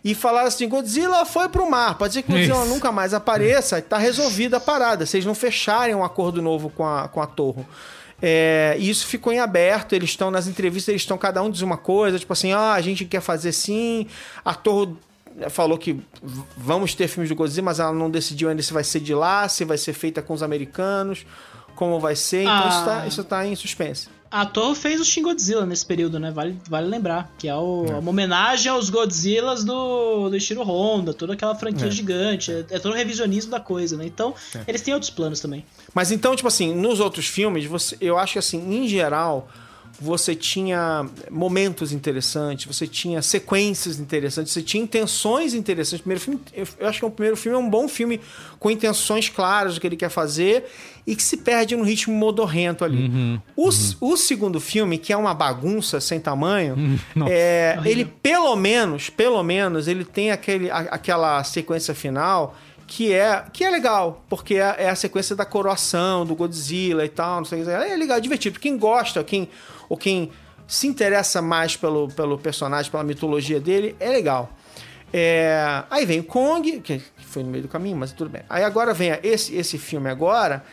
[0.03, 1.97] E falaram assim: Godzilla foi pro mar.
[1.97, 2.73] Pode ser que Godzilla Isso.
[2.73, 5.05] nunca mais apareça, tá resolvida a parada.
[5.05, 7.65] Vocês não fecharem um acordo novo com a, com a Torre.
[8.21, 11.61] É, e isso ficou em aberto, eles estão nas entrevistas, eles estão, cada um diz
[11.61, 14.07] uma coisa, tipo assim, ah, a gente quer fazer sim,
[14.43, 14.95] a Torre
[15.51, 16.01] falou que
[16.57, 19.47] vamos ter filmes do Godzilla, mas ela não decidiu ainda se vai ser de lá,
[19.47, 21.27] se vai ser feita com os americanos,
[21.75, 22.69] como vai ser, então ah.
[22.69, 24.09] isso, tá, isso tá em suspense.
[24.29, 26.31] A Toho fez o Shin Godzilla nesse período, né?
[26.31, 27.33] Vale, vale lembrar.
[27.37, 27.95] Que é, o, é.
[27.95, 31.91] uma homenagem aos Godzillas do, do Ishiro Honda, toda aquela franquia é.
[31.91, 32.51] gigante.
[32.51, 34.05] É, é todo o revisionismo da coisa, né?
[34.05, 34.61] Então, é.
[34.67, 35.65] eles têm outros planos também.
[35.93, 39.49] Mas então, tipo assim, nos outros filmes, você, eu acho que assim, em geral,
[39.99, 46.01] você tinha momentos interessantes, você tinha sequências interessantes, você tinha intenções interessantes.
[46.01, 46.39] O primeiro filme,
[46.79, 48.21] eu acho que o primeiro filme é um bom filme
[48.59, 50.65] com intenções claras do que ele quer fazer
[51.05, 53.07] e que se perde num ritmo modorrento ali.
[53.07, 53.95] Uhum, o, uhum.
[54.01, 59.41] o, segundo filme, que é uma bagunça sem tamanho, uhum, é, ele pelo menos, pelo
[59.41, 62.55] menos, ele tem aquele, a, aquela sequência final
[62.87, 67.09] que é, que é legal, porque é, é, a sequência da coroação, do Godzilla e
[67.09, 67.71] tal, não sei o que.
[67.71, 68.59] É legal, é divertido.
[68.59, 69.49] Quem gosta, quem,
[69.89, 70.31] ou quem
[70.67, 74.51] se interessa mais pelo, pelo personagem, pela mitologia dele, é legal.
[75.13, 78.41] É, aí vem o Kong, que foi no meio do caminho, mas tudo bem.
[78.49, 80.63] Aí agora vem esse, esse filme agora,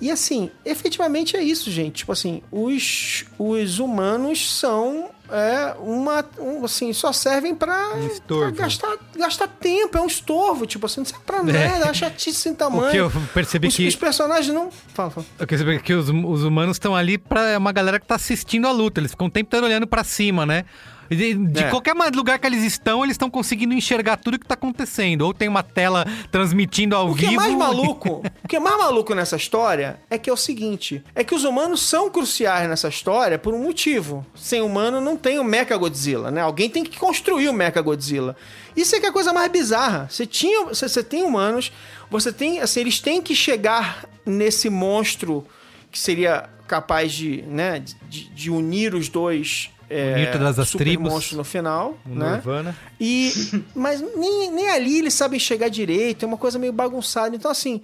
[0.00, 1.96] e assim, efetivamente é isso, gente.
[1.96, 8.96] Tipo assim, os, os humanos são é uma um, assim só servem para um gastar,
[9.16, 12.54] gastar tempo é um estorvo tipo assim não serve pra nada é, é chatice sem
[12.54, 15.26] tamanho o que eu percebi os, que os personagens não fala, fala.
[15.38, 18.66] eu percebi que os, os humanos estão ali para é uma galera que tá assistindo
[18.66, 20.64] a luta eles ficam o tempo todo olhando para cima né
[21.10, 21.70] de, de é.
[21.70, 25.22] qualquer lugar que eles estão, eles estão conseguindo enxergar tudo que tá acontecendo.
[25.22, 27.34] Ou tem uma tela transmitindo ao o que vivo.
[27.34, 31.02] É mais maluco, o que é mais maluco nessa história é que é o seguinte:
[31.14, 34.24] é que os humanos são cruciais nessa história por um motivo.
[34.34, 36.40] Sem humano não tem o Mecha Godzilla, né?
[36.40, 38.36] Alguém tem que construir o Mecha Godzilla.
[38.76, 40.08] Isso é que é a coisa mais bizarra.
[40.10, 41.72] Você tinha, você, você tem humanos,
[42.10, 45.46] você tem, assim, eles têm que chegar nesse monstro
[45.90, 47.78] que seria capaz de, né,
[48.08, 51.12] de, de unir os dois é, todas as super tribos.
[51.12, 52.32] monstro no final, né?
[52.32, 52.76] Nirvana.
[53.00, 53.32] E,
[53.74, 57.36] mas nem, nem ali eles sabem chegar direito, é uma coisa meio bagunçada.
[57.36, 57.80] Então, assim,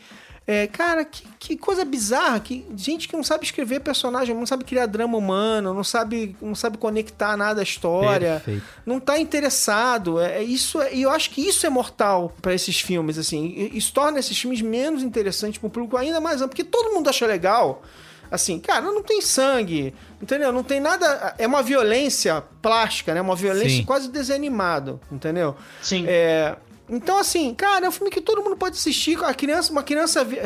[0.46, 4.64] é, cara, que, que, coisa bizarra, que gente que não sabe escrever personagem, não sabe
[4.64, 8.64] criar drama humano, não sabe, não sabe conectar nada à história, Perfeito.
[8.84, 10.18] não tá interessado.
[10.18, 13.70] É, é isso, e eu acho que isso é mortal para esses filmes, assim.
[13.72, 17.08] Isso torna esses filmes menos interessantes para o público ainda mais amplo, porque todo mundo
[17.08, 17.82] acha legal
[18.30, 20.52] Assim, cara, não tem sangue, entendeu?
[20.52, 21.34] Não tem nada.
[21.36, 23.20] É uma violência plástica, né?
[23.20, 23.84] Uma violência Sim.
[23.84, 25.56] quase desanimado, entendeu?
[25.82, 26.04] Sim.
[26.06, 26.56] É,
[26.92, 29.16] então, assim, cara, é um filme que todo mundo pode assistir.
[29.24, 30.42] A criança, uma criança vê,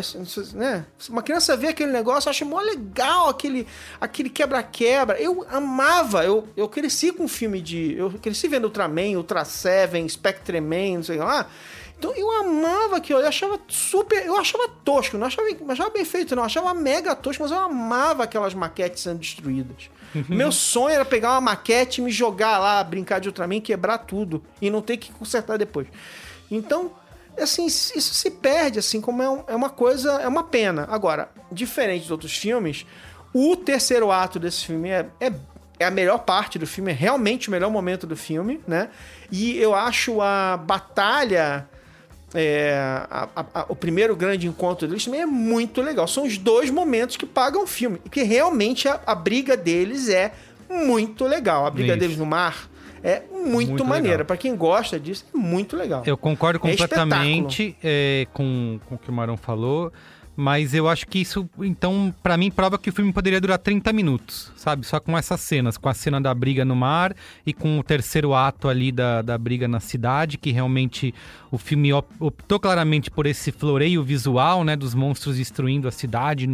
[0.53, 0.85] né?
[1.09, 3.67] Uma criança vê aquele negócio, acha mó legal aquele
[3.99, 5.19] aquele quebra-quebra.
[5.19, 7.97] Eu amava, eu, eu cresci com filme de.
[7.97, 11.49] Eu cresci vendo Ultraman, Ultra Seven, Spectreman, não sei lá.
[12.05, 14.27] Então eu amava aquilo, eu achava super.
[14.27, 17.51] Eu achava tosco, não achava, não achava bem feito, não, eu achava mega tosco, mas
[17.51, 19.89] eu amava aquelas maquetes sendo destruídas.
[20.29, 24.45] Meu sonho era pegar uma maquete e me jogar lá, brincar de Ultraman, quebrar tudo
[24.61, 25.87] e não ter que consertar depois.
[26.51, 26.93] Então,
[27.39, 30.87] assim, isso se perde, assim, como é, um, é uma coisa, é uma pena.
[30.91, 32.85] Agora, diferente dos outros filmes,
[33.33, 35.33] o terceiro ato desse filme é, é
[35.79, 38.91] é a melhor parte do filme, é realmente o melhor momento do filme, né?
[39.31, 41.69] E eu acho a batalha.
[42.35, 42.77] É,
[43.11, 46.07] a- a- o primeiro grande encontro deles também é muito legal.
[46.09, 48.01] São os dois momentos que pagam o filme.
[48.05, 50.33] E que realmente a, a briga deles é
[50.69, 51.65] muito legal.
[51.67, 52.01] A briga Isso.
[52.01, 52.69] deles no mar
[53.03, 54.25] é muito, Muito maneira.
[54.25, 56.03] Pra quem gosta disso, é muito legal.
[56.07, 59.93] Eu concordo É completamente é, com, com o que o Marão falou,
[60.37, 63.93] mas eu acho que isso, então, pra mim, prova que o filme poderia durar 30
[63.93, 64.85] minutos, sabe?
[64.87, 67.15] Só com essas cenas, com a cena da briga no mar
[67.47, 71.15] e com o terceiro ato ali da, da briga na cidade, que realmente
[71.51, 74.75] o filme op- optou claramente por esse floreio visual, né?
[74.75, 76.49] Dos monstros destruindo a cidade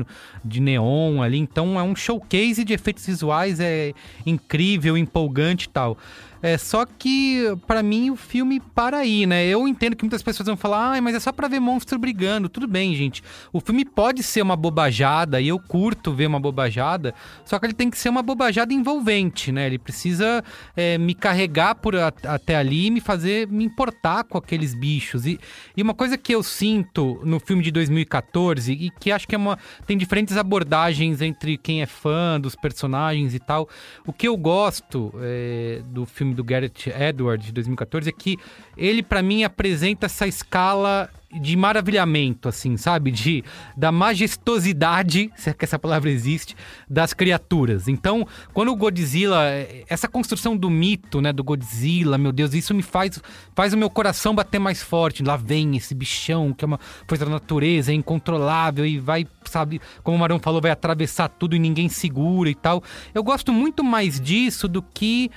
[0.44, 1.38] de neon ali.
[1.38, 3.92] Então é um showcase de efeitos visuais, é
[4.26, 5.96] incrível, empolgante e tal.
[6.42, 9.44] É só que, pra mim, o filme para aí, né?
[9.46, 12.48] Eu entendo que muitas pessoas vão falar, ah, mas é só pra ver monstro brigando.
[12.48, 13.22] Tudo bem, gente.
[13.52, 17.14] O filme pode ser uma bobajada, e eu curto ver uma bobajada,
[17.44, 19.66] só que ele tem que ser uma bobajada envolvente, né?
[19.66, 20.42] Ele precisa
[20.74, 25.26] é, me carregar por a- até ali e me fazer me importar com aqueles bichos.
[25.26, 25.38] E,
[25.76, 29.38] e uma coisa que eu sinto no filme de 2014, e que acho que é
[29.38, 29.58] uma.
[29.86, 33.68] tem diferentes abordagens entre quem é fã dos personagens e tal.
[34.06, 38.36] O que eu gosto é, do filme do Garrett Edwards de 2014 é que
[38.76, 43.12] ele, pra mim, apresenta essa escala de maravilhamento, assim, sabe?
[43.12, 43.44] De,
[43.76, 46.56] da majestosidade, se é que essa palavra existe,
[46.88, 47.86] das criaturas.
[47.86, 49.44] Então, quando o Godzilla,
[49.88, 53.22] essa construção do mito, né, do Godzilla, meu Deus, isso me faz,
[53.54, 55.22] faz o meu coração bater mais forte.
[55.22, 59.80] Lá vem esse bichão, que é uma coisa da natureza, é incontrolável e vai, sabe,
[60.02, 62.82] como o Marão falou, vai atravessar tudo e ninguém segura e tal.
[63.14, 65.30] Eu gosto muito mais disso do que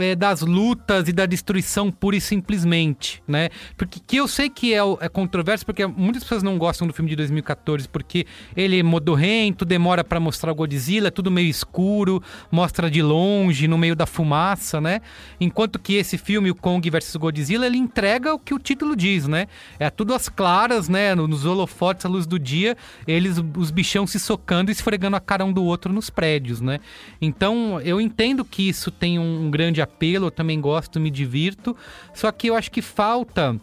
[0.00, 3.48] é, das lutas e da destruição pura e simplesmente, né?
[3.76, 7.08] Porque que eu sei que é, é controverso, porque muitas pessoas não gostam do filme
[7.10, 8.26] de 2014, porque
[8.56, 13.66] ele é modorrento, demora pra mostrar o Godzilla, é tudo meio escuro, mostra de longe,
[13.68, 15.00] no meio da fumaça, né?
[15.40, 19.26] Enquanto que esse filme, o Kong vs Godzilla, ele entrega o que o título diz,
[19.26, 19.46] né?
[19.78, 21.14] É tudo às claras, né?
[21.14, 22.76] No- Nos holofotes, à luz do dia,
[23.06, 26.78] eles, os bichão se socando e esfregando a cara um do outro nos prédios, né?
[27.20, 31.76] Então, eu entendo que isso tem um grande apelo, eu também gosto, me divirto,
[32.12, 33.60] só que eu acho que falta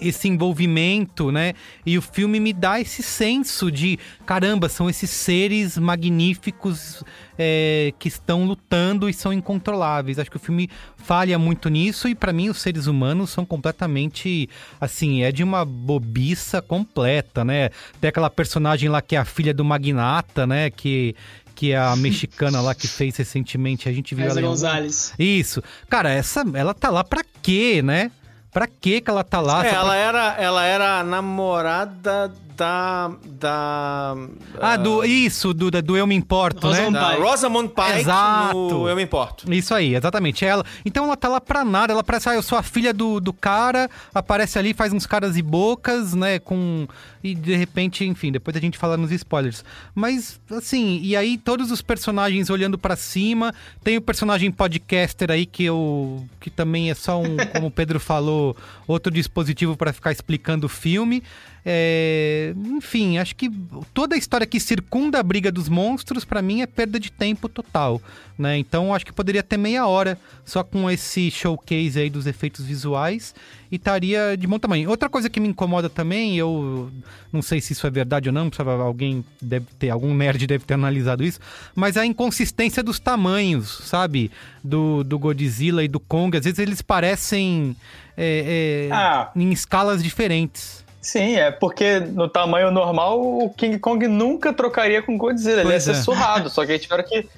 [0.00, 1.54] esse envolvimento, né?
[1.84, 7.02] E o filme me dá esse senso de caramba, são esses seres magníficos
[7.38, 10.18] é, que estão lutando e são incontroláveis.
[10.18, 14.48] Acho que o filme falha muito nisso e pra mim os seres humanos são completamente
[14.80, 17.70] assim, é de uma bobiça completa, né?
[18.00, 20.70] Tem aquela personagem lá que é a filha do magnata, né?
[20.70, 21.14] Que
[21.54, 25.12] que é a mexicana lá que fez recentemente, a gente viu Eza ela em Gonzalez.
[25.18, 25.62] Isso.
[25.88, 28.10] Cara, essa ela tá lá pra quê, né?
[28.54, 29.66] Pra quê que ela tá lá?
[29.66, 33.10] É, Só pra- ela era, ela era a namorada da.
[33.26, 34.14] da.
[34.60, 36.90] Ah, do, isso, do, da- do Eu Me Importo, né?
[36.90, 38.56] da Rosamund Pike Exato.
[38.56, 39.52] no Eu Me Importo.
[39.52, 40.44] Isso aí, exatamente.
[40.44, 40.64] Ela.
[40.84, 41.92] Então ela tá lá pra nada.
[41.92, 45.36] Ela parece, ah, eu sou a filha do, do cara, aparece ali, faz uns caras
[45.36, 46.38] e bocas, né?
[46.38, 46.86] Com.
[47.22, 49.64] E de repente, enfim, depois a gente fala nos spoilers.
[49.94, 53.52] Mas, assim, e aí todos os personagens olhando pra cima.
[53.82, 56.24] Tem o personagem podcaster aí que eu.
[56.38, 58.43] que também é só um, como o Pedro falou,
[58.86, 61.22] outro dispositivo pra ficar explicando o filme.
[61.66, 63.50] É, enfim, acho que
[63.94, 67.48] toda a história que circunda a briga dos monstros, pra mim, é perda de tempo
[67.48, 68.02] total,
[68.38, 68.58] né?
[68.58, 73.34] Então, acho que poderia ter meia hora só com esse showcase aí dos efeitos visuais
[73.72, 74.90] e estaria de bom tamanho.
[74.90, 76.90] Outra coisa que me incomoda também, eu
[77.32, 78.50] não sei se isso é verdade ou não,
[78.82, 81.40] alguém deve ter, algum nerd deve ter analisado isso,
[81.74, 84.30] mas a inconsistência dos tamanhos, sabe?
[84.62, 87.74] Do, do Godzilla e do Kong, às vezes eles parecem
[88.16, 89.30] é, é, Ah.
[89.34, 90.83] em escalas diferentes.
[91.04, 95.60] Sim, é porque no tamanho normal o King Kong nunca trocaria com Godzilla.
[95.60, 95.94] Ele ia Pois ser é.
[95.94, 97.28] surrado, só que aí tiveram que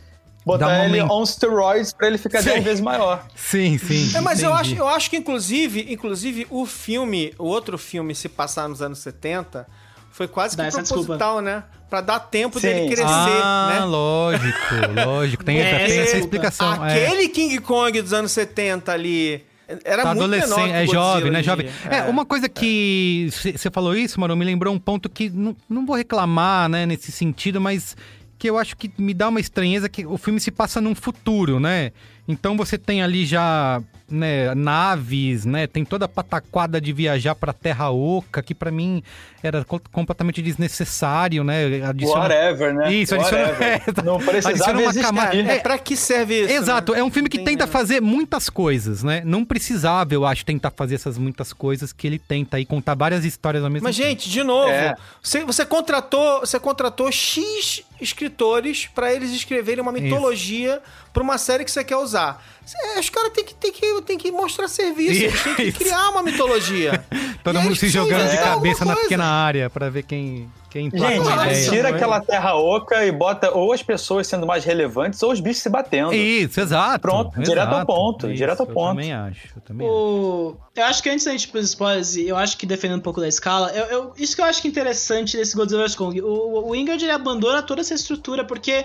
[0.44, 2.50] botar um ele on steroids pra ele ficar Sim.
[2.50, 3.26] 10 vezes maior.
[3.34, 4.16] Sim, sim.
[4.16, 8.28] É, mas eu acho, eu acho que, inclusive, inclusive, o filme, o outro filme, se
[8.28, 9.66] passar nos anos 70,
[10.12, 11.64] foi quase que proposital, né?
[11.90, 12.68] Pra dar tempo Sim.
[12.68, 13.84] dele crescer, ah, né?
[13.84, 15.44] lógico, lógico.
[15.44, 16.18] Tem, É, tem essa desculpa.
[16.18, 16.86] explicação.
[16.86, 17.04] é.
[17.06, 19.44] Aquele King Kong dos anos 70 ali
[19.84, 21.42] era Tá muito adolescente, é jovem, né?
[21.42, 21.66] Jovem.
[21.66, 21.90] dia.
[21.90, 25.84] É, uma coisa que você falou isso, mano, me lembrou um ponto que não, não
[25.84, 27.96] vou reclamar, né, nesse sentido, mas
[28.38, 31.58] que eu acho que me dá uma estranheza que o filme se passa num futuro,
[31.58, 31.92] né?
[32.28, 35.66] Então você tem ali já né, naves, né?
[35.66, 39.02] Tem toda a pataquada de viajar pra Terra Oca, que pra mim
[39.42, 41.82] era co- completamente desnecessário, né?
[41.84, 42.20] Adiciona...
[42.20, 42.92] Whatever, né?
[42.92, 43.48] Isso, adiciona...
[43.48, 43.82] Whatever.
[43.96, 45.36] É, Não precisava adiciona uma camada.
[45.36, 46.52] É, pra que serve isso?
[46.52, 47.00] Exato, né?
[47.00, 49.22] é um filme que tenta fazer muitas coisas, né?
[49.24, 53.24] Não precisava, eu acho, tentar fazer essas muitas coisas que ele tenta aí contar várias
[53.24, 54.08] histórias ao mesmo Mas, tempo.
[54.08, 54.94] gente, de novo, É.
[55.22, 60.80] você, você contratou, você contratou X escritores pra eles escreverem uma mitologia
[61.12, 62.15] pra uma série que você quer usar.
[62.64, 66.08] Cê- Os caras têm que, têm que, têm que mostrar serviço, eles têm que criar
[66.10, 67.04] uma mitologia.
[67.44, 71.70] Todo E mundo se jogando de cabeça na pequena área pra ver quem, quem Gente,
[71.70, 75.62] tira aquela terra oca e bota ou as pessoas sendo mais relevantes ou os bichos
[75.62, 76.12] se batendo.
[76.12, 76.98] Isso, exato.
[76.98, 77.86] Pronto, direto ao exato.
[77.86, 78.88] ponto, Isso, direto ao Eu ponto.
[78.96, 79.96] também acho, eu também acho.
[79.96, 80.56] O...
[80.74, 83.20] Eu acho que antes da gente ir pros spoilers, eu acho que defendendo um pouco
[83.20, 85.94] da escala, eu, eu- isso que eu acho que é interessante desse Godzilla vs.
[85.94, 86.20] Kong.
[86.20, 88.84] O, o Wingard ele abandona toda essa estrutura porque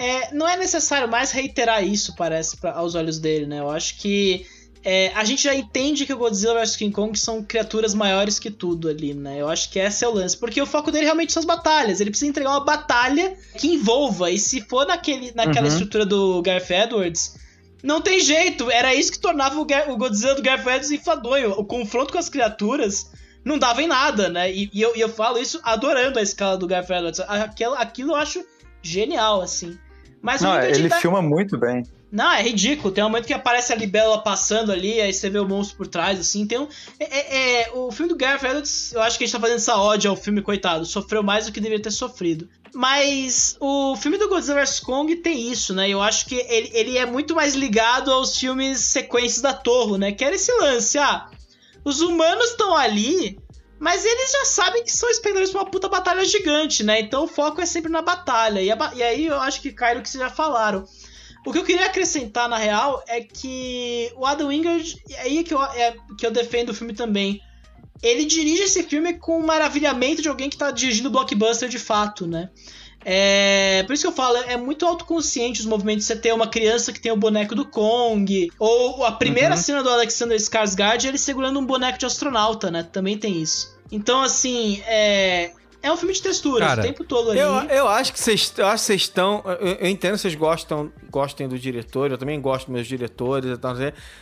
[0.00, 3.60] é, não é necessário mais reiterar isso, parece, pra, aos olhos dele, né?
[3.60, 4.46] Eu acho que
[4.82, 8.50] é, a gente já entende que o Godzilla vs King Kong são criaturas maiores que
[8.50, 9.38] tudo ali, né?
[9.38, 10.36] Eu acho que esse é o lance.
[10.38, 12.00] Porque o foco dele realmente são as batalhas.
[12.00, 14.30] Ele precisa entregar uma batalha que envolva.
[14.30, 15.72] E se for naquele, naquela Uhum.
[15.72, 17.36] estrutura do Gareth Edwards,
[17.82, 18.70] não tem jeito.
[18.70, 21.50] Era isso que tornava o, Gar- o Godzilla do Gareth Edwards enfadonho.
[21.52, 23.10] O confronto com as criaturas
[23.44, 24.50] não dava em nada, né?
[24.50, 27.20] E, e eu, e eu falo isso adorando a escala do Gareth Edwards.
[27.20, 28.42] Aquilo, aquilo eu acho
[28.82, 29.78] genial, assim.
[30.22, 31.84] Mas Não, ele tá- filma muito bem.
[32.12, 32.92] não, é ridículo.
[32.92, 35.86] Tem um momento que aparece a libélula passando ali, aí você vê o monstro por
[35.86, 36.46] trás, assim.
[36.46, 36.68] Tem um.
[36.98, 39.56] É, é- é- o filme do Gareth Edwards, eu acho que a gente tá fazendo
[39.56, 40.84] essa ode ao filme, coitado.
[40.84, 42.48] Sofreu mais do que deveria ter sofrido.
[42.74, 44.78] Mas o filme do Godzilla vs.
[44.80, 45.88] Kong tem isso, né?
[45.88, 50.12] Eu acho que ele, ele é muito mais ligado aos filmes sequências da Torre, né?
[50.12, 51.28] Que era esse lance, ah.
[51.84, 53.38] Os humanos estão ali,
[53.80, 57.00] mas eles já sabem que são espectadores pra uma puta batalha gigante, né?
[57.00, 58.60] Então o foco é sempre na batalha.
[58.60, 58.68] E,
[58.98, 60.86] e aí eu acho que cai no que vocês já falaram.
[61.46, 65.54] O que eu queria acrescentar, na real, é que o Adam Wingard, e aí que
[65.54, 67.40] eu, é, que eu defendo o filme também,
[68.02, 72.26] ele dirige esse filme com o maravilhamento de alguém que tá dirigindo blockbuster de fato,
[72.26, 72.50] né?
[73.04, 76.04] É, por isso que eu falo, é muito autoconsciente os movimentos.
[76.06, 79.60] Você ter uma criança que tem o boneco do Kong, ou a primeira Uhum.
[79.60, 82.82] cena do Alexander Skarsgård, ele segurando um boneco de astronauta, né?
[82.82, 83.74] Também tem isso.
[83.90, 85.50] Então, assim, é,
[85.82, 87.40] é um filme de texturas Cara, o tempo todo ali.
[87.40, 89.42] Eu, eu acho que vocês eu acho que vocês estão.
[89.46, 93.50] Eu, eu entendo que vocês gostam, gostem do diretor, eu também gosto dos meus diretores
[93.50, 93.74] e tal.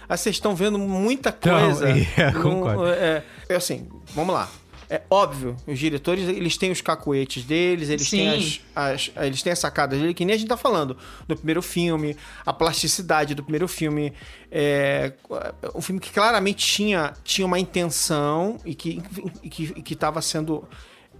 [0.08, 1.88] vocês estão vendo muita coisa.
[2.16, 2.86] é, num- concordo.
[2.86, 4.48] é, é assim, vamos lá.
[4.90, 8.60] É óbvio, os diretores, eles têm os cacuetes deles, eles têm Sim.
[8.74, 11.60] as, as- eles têm as sacadas dele, que nem a gente tá falando do primeiro
[11.60, 12.16] filme,
[12.46, 14.14] a plasticidade do primeiro filme.
[14.50, 15.12] É,
[15.74, 19.02] um filme que claramente tinha, tinha uma intenção e que,
[19.42, 20.66] e que, e que tava sendo.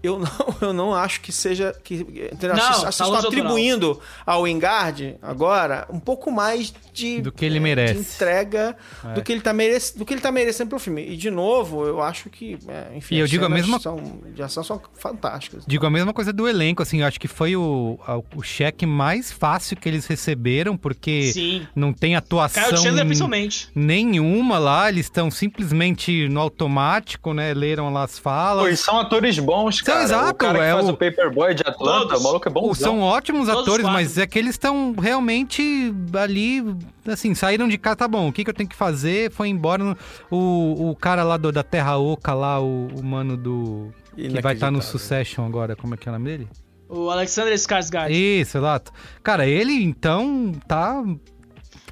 [0.02, 0.28] Eu não,
[0.68, 1.74] eu não acho que seja.
[1.82, 2.06] Que?
[2.40, 7.20] Não, tá estão do atribuindo ao Wingard agora um pouco mais de.
[7.20, 7.94] Do que ele é, merece.
[7.94, 9.14] De entrega É.
[9.14, 11.04] do, que ele tá merece, do que ele tá merecendo pro filme.
[11.04, 12.58] E, de novo, eu acho que.
[12.68, 15.64] é, enfim, E eu as digo a mesma- São, de ação são fantásticas.
[15.66, 17.98] Digo a mesma coisa do elenco, assim, eu acho que foi o,
[18.36, 21.66] o cheque mais fácil que eles receberam, porque Sim.
[21.74, 23.68] não tem atuação Kyle Chandler, principalmente.
[23.74, 27.52] nenhuma lá, eles estão simplesmente no automático, né?
[27.54, 28.72] Leram lá as falas.
[28.72, 30.04] E são atores bons, cara.
[30.04, 32.20] exato, o cara que é faz o- o Paperboy de Atlanta, Todos.
[32.20, 32.74] o maluco é bom.
[32.74, 33.92] São ótimos Todos atores, quatro.
[33.92, 36.64] mas é que eles estão realmente ali,
[37.06, 39.30] assim, saíram de casa, tá bom, o que, que eu tenho que fazer?
[39.30, 39.96] Foi embora.
[40.30, 43.92] O, o cara lá do, da Terra Oca, lá, o, o mano do.
[44.14, 44.82] Que vai estar no Inacreditável.
[44.82, 46.48] Succession agora, como é que é o nome dele?
[46.88, 48.10] O Alexander Skarsgård.
[48.10, 48.90] Isso, exato.
[49.22, 51.04] Cara, ele então tá.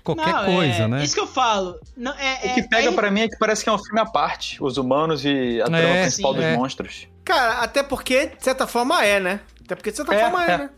[0.03, 1.05] Qualquer Não, coisa, é, né?
[1.05, 1.75] Isso que eu falo.
[1.97, 3.79] Não, é, O que é- pega é- pra mim é que parece que é um
[3.79, 4.63] filme à parte.
[4.63, 6.57] Os humanos e a trama É, principal sim, dos é.
[6.57, 7.09] monstros.
[7.27, 9.41] Cara, até porque, de certa forma, é, né?
[9.65, 10.59] Até porque, de certa É, forma, é, é.
[10.59, 10.71] né?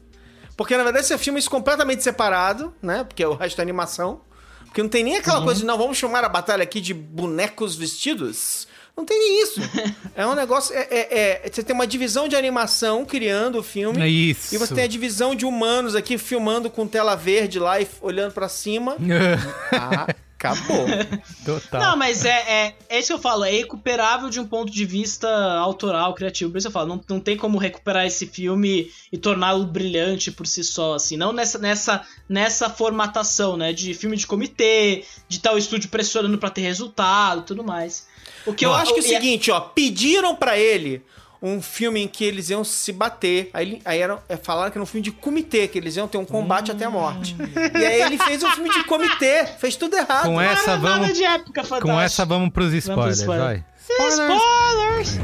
[0.56, 3.04] Porque, na verdade, você filma isso completamente separado, né?
[3.04, 4.22] Porque é o resto da animação.
[4.64, 7.76] Porque não tem nem aquela coisa de, não, vamos chamar a batalha aqui de bonecos
[7.76, 8.66] vestidos.
[8.96, 9.60] Não tem nem isso.
[10.16, 10.74] é um negócio...
[10.74, 14.00] É, é- é- você tem uma divisão de animação criando o filme.
[14.02, 14.52] É isso.
[14.54, 18.32] E você tem a divisão de humanos aqui filmando com tela verde lá e olhando
[18.32, 18.96] pra cima.
[19.72, 20.06] Ah,
[20.38, 20.86] acabou.
[21.44, 21.80] Total.
[21.80, 24.84] Não, mas é, é, é isso que eu falo, é recuperável de um ponto de
[24.84, 25.28] vista
[25.58, 26.52] autoral, criativo.
[26.52, 30.46] Por isso eu falo, não, não tem como recuperar esse filme e torná-lo brilhante por
[30.46, 31.16] si só, assim.
[31.16, 33.72] Não nessa, nessa, nessa formatação, né?
[33.72, 38.06] De filme de comitê, de tal estúdio pressionando pra ter resultado e tudo mais.
[38.46, 41.02] O que eu acho que é o seguinte, ó, pediram pra ele
[41.40, 43.50] um filme em que eles iam se bater.
[43.52, 46.18] Aí, aí era, é, falaram que era um filme de comitê, que eles iam ter
[46.18, 47.36] um combate até a morte.
[47.74, 50.24] E aí ele fez um filme de comitê, fez tudo errado.
[50.26, 51.16] Com essa Nada vamos.
[51.16, 51.62] de época.
[51.80, 53.44] Com essa vamos pros spoilers, spoilers.
[53.44, 53.64] vai.
[54.10, 55.18] Spoilers!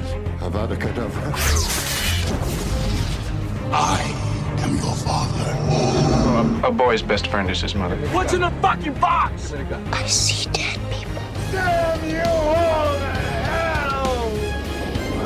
[0.78, 1.32] Kedavra.
[3.72, 4.00] I
[4.62, 5.54] am your father.
[6.62, 7.96] A, a boy's best friend is his mother.
[8.12, 9.52] What's in the fucking box?
[9.92, 11.22] I see dead people.
[11.52, 13.12] Damn you all to
[13.50, 14.30] hell!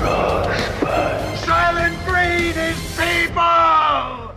[0.00, 0.67] Rosebud.
[2.52, 4.34] People!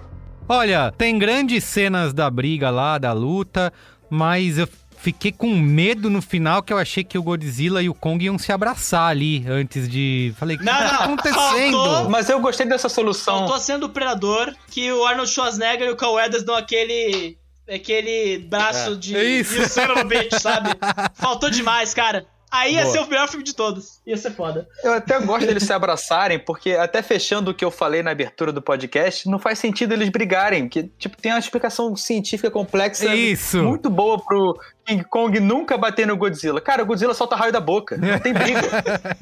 [0.49, 3.71] Olha, tem grandes cenas da briga lá, da luta,
[4.09, 7.93] mas eu fiquei com medo no final que eu achei que o Godzilla e o
[7.93, 10.33] Kong iam se abraçar ali antes de.
[10.37, 11.71] Falei, o que Não, tá não, acontecendo?
[11.77, 13.39] faltou- Mas eu gostei dessa solução.
[13.39, 17.37] Faltou a cena do Predador, que o Arnold Schwarzenegger e o Carl Weathers dão aquele...
[17.73, 18.95] Aquele braço É.
[18.95, 19.15] de...
[19.15, 19.61] É isso.
[19.61, 20.71] Of a bitch, sabe?
[21.15, 22.25] Faltou demais, cara.
[22.51, 22.91] Aí ia Boa.
[22.91, 24.01] ser o melhor filme de todos.
[24.05, 24.67] Ia ser foda.
[24.83, 28.51] Eu até gosto deles se abraçarem, porque até fechando o que eu falei na abertura
[28.51, 33.63] do podcast, não faz sentido eles brigarem, que tipo tem uma explicação científica complexa Isso.
[33.63, 36.59] muito boa pro King Kong nunca bater no Godzilla.
[36.59, 38.59] Cara, o Godzilla solta raio da boca, não tem briga.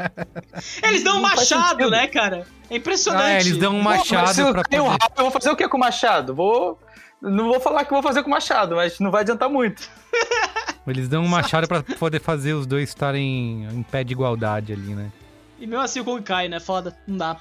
[0.83, 2.47] Eles dão um machado, né, cara?
[2.67, 3.23] É impressionante.
[3.23, 5.49] Ah, eles dão um Pô, machado se eu pra tenho um rabo, eu vou fazer
[5.49, 6.35] o que com o machado?
[6.35, 6.79] Vou
[7.21, 9.89] não vou falar que vou fazer com o machado, mas não vai adiantar muito.
[10.91, 14.93] Eles dão um machado pra poder fazer os dois estarem em pé de igualdade ali,
[14.95, 15.11] né?
[15.59, 16.59] E mesmo assim o Kong cai, né?
[16.59, 16.97] Foda.
[17.05, 17.37] Não dá.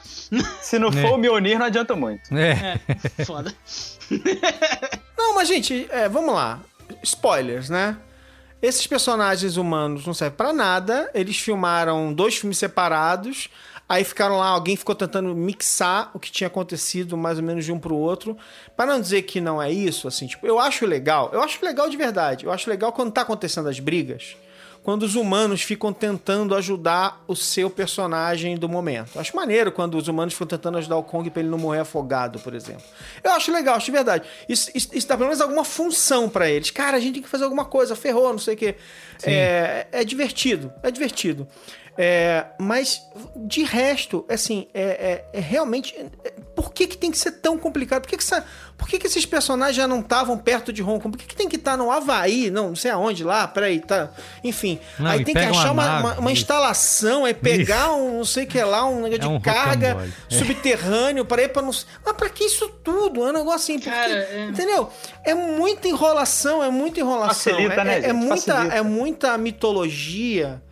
[0.60, 0.92] Se não É.
[1.02, 2.36] for o Mjolnir, não adianta muito.
[2.36, 2.80] É.
[3.18, 3.54] É, foda.
[5.16, 6.60] Não, mas gente, é, vamos lá.
[7.02, 7.96] Spoilers, né?
[8.60, 11.08] Esses personagens humanos não servem pra nada.
[11.14, 13.48] Eles filmaram dois filmes separados.
[13.88, 17.72] Aí ficaram lá, alguém ficou tentando mixar o que tinha acontecido mais ou menos de
[17.72, 18.36] um pro outro.
[18.76, 21.30] Pra não dizer que não é isso, assim, tipo, eu acho legal.
[21.32, 22.44] Eu acho legal de verdade.
[22.44, 24.36] Eu acho legal quando tá acontecendo as brigas.
[24.82, 29.10] Quando os humanos ficam tentando ajudar o seu personagem do momento.
[29.14, 31.80] Eu acho maneiro quando os humanos ficam tentando ajudar o Kong pra ele não morrer
[31.80, 32.82] afogado, por exemplo.
[33.22, 34.28] Eu acho legal, acho de verdade.
[34.48, 36.70] Isso, isso, isso dá pelo menos alguma função pra eles.
[36.70, 38.76] Cara, a gente tem que fazer alguma coisa, ferrou, não sei o quê.
[39.24, 41.46] É, é divertido, é divertido.
[42.00, 43.02] É, mas,
[43.34, 45.96] de resto, assim, é, é- é realmente.
[46.24, 48.02] é- por que, que tem que ser tão complicado?
[48.02, 48.44] Por que, que, essa-
[48.76, 51.16] por que, que esses personagens já não estavam perto de Hong Kong?
[51.16, 52.50] Por que, que tem que estar no Havaí?
[52.50, 54.10] Não, não sei aonde lá, peraí, tá.
[54.44, 54.78] Enfim.
[54.98, 56.42] Não, aí tem que uma achar uma, uma- uma isso.
[56.42, 59.88] instalação, aí pegar um não sei o que lá, um negócio É de um carga
[59.92, 60.12] rocambole.
[60.30, 60.34] É.
[60.34, 61.70] subterrâneo para ir para não.
[62.04, 63.24] Mas pra que isso tudo?
[63.24, 63.74] É um negócio assim.
[63.78, 64.90] porque- Cara, é- Entendeu?
[65.24, 67.52] É muita enrolação, é muita enrolação.
[67.54, 68.74] Facilita, é, né, é- é muita, Facilita.
[68.76, 69.07] é muita
[69.38, 70.62] mitologia.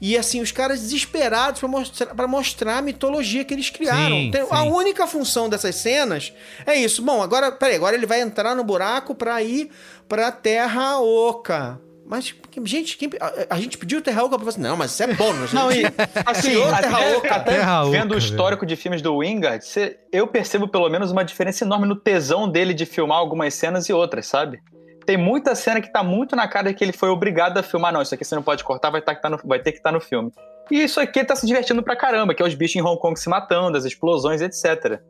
[0.00, 4.08] E assim, os caras desesperados pra mostrar, pra mostrar a mitologia que eles criaram.
[4.16, 4.68] Sim, Tem- A sim.
[4.70, 6.32] única função dessas cenas
[6.66, 7.02] é isso.
[7.02, 9.70] Bom, agora, peraí, agora ele vai entrar no buraco pra ir
[10.08, 11.80] pra Terra Oca.
[12.04, 12.34] Mas,
[12.64, 14.60] gente, quem- a, a gente pediu Terra Oca pra você.
[14.60, 15.52] Não, mas isso é bônus.
[15.54, 15.84] Não, e
[16.26, 17.34] assim, Terra Oca.
[17.36, 19.64] até Terra vendo Oca, o histórico de filmes do Wingard,
[20.10, 23.92] eu percebo pelo menos uma diferença enorme no tesão dele de filmar algumas cenas e
[23.92, 24.60] outras, sabe?
[25.06, 27.92] Tem muita cena que tá muito na cara que ele foi obrigado a filmar.
[27.92, 29.78] Não, isso aqui você não pode cortar, vai, tá, que tá no- vai ter que
[29.78, 30.30] estar no filme.
[30.70, 32.98] E isso aqui ele tá se divertindo pra caramba, que é os bichos em Hong
[33.00, 35.00] Kong se matando, as explosões, etc.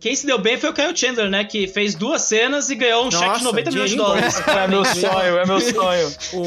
[0.00, 1.44] Quem se deu bem foi o Kyle Chandler, né?
[1.44, 4.42] Que fez duas cenas e ganhou um cheque de Nossa, 90 milhões de dólares.
[4.48, 6.08] É meu sonho, é meu sonho.
[6.34, 6.42] O,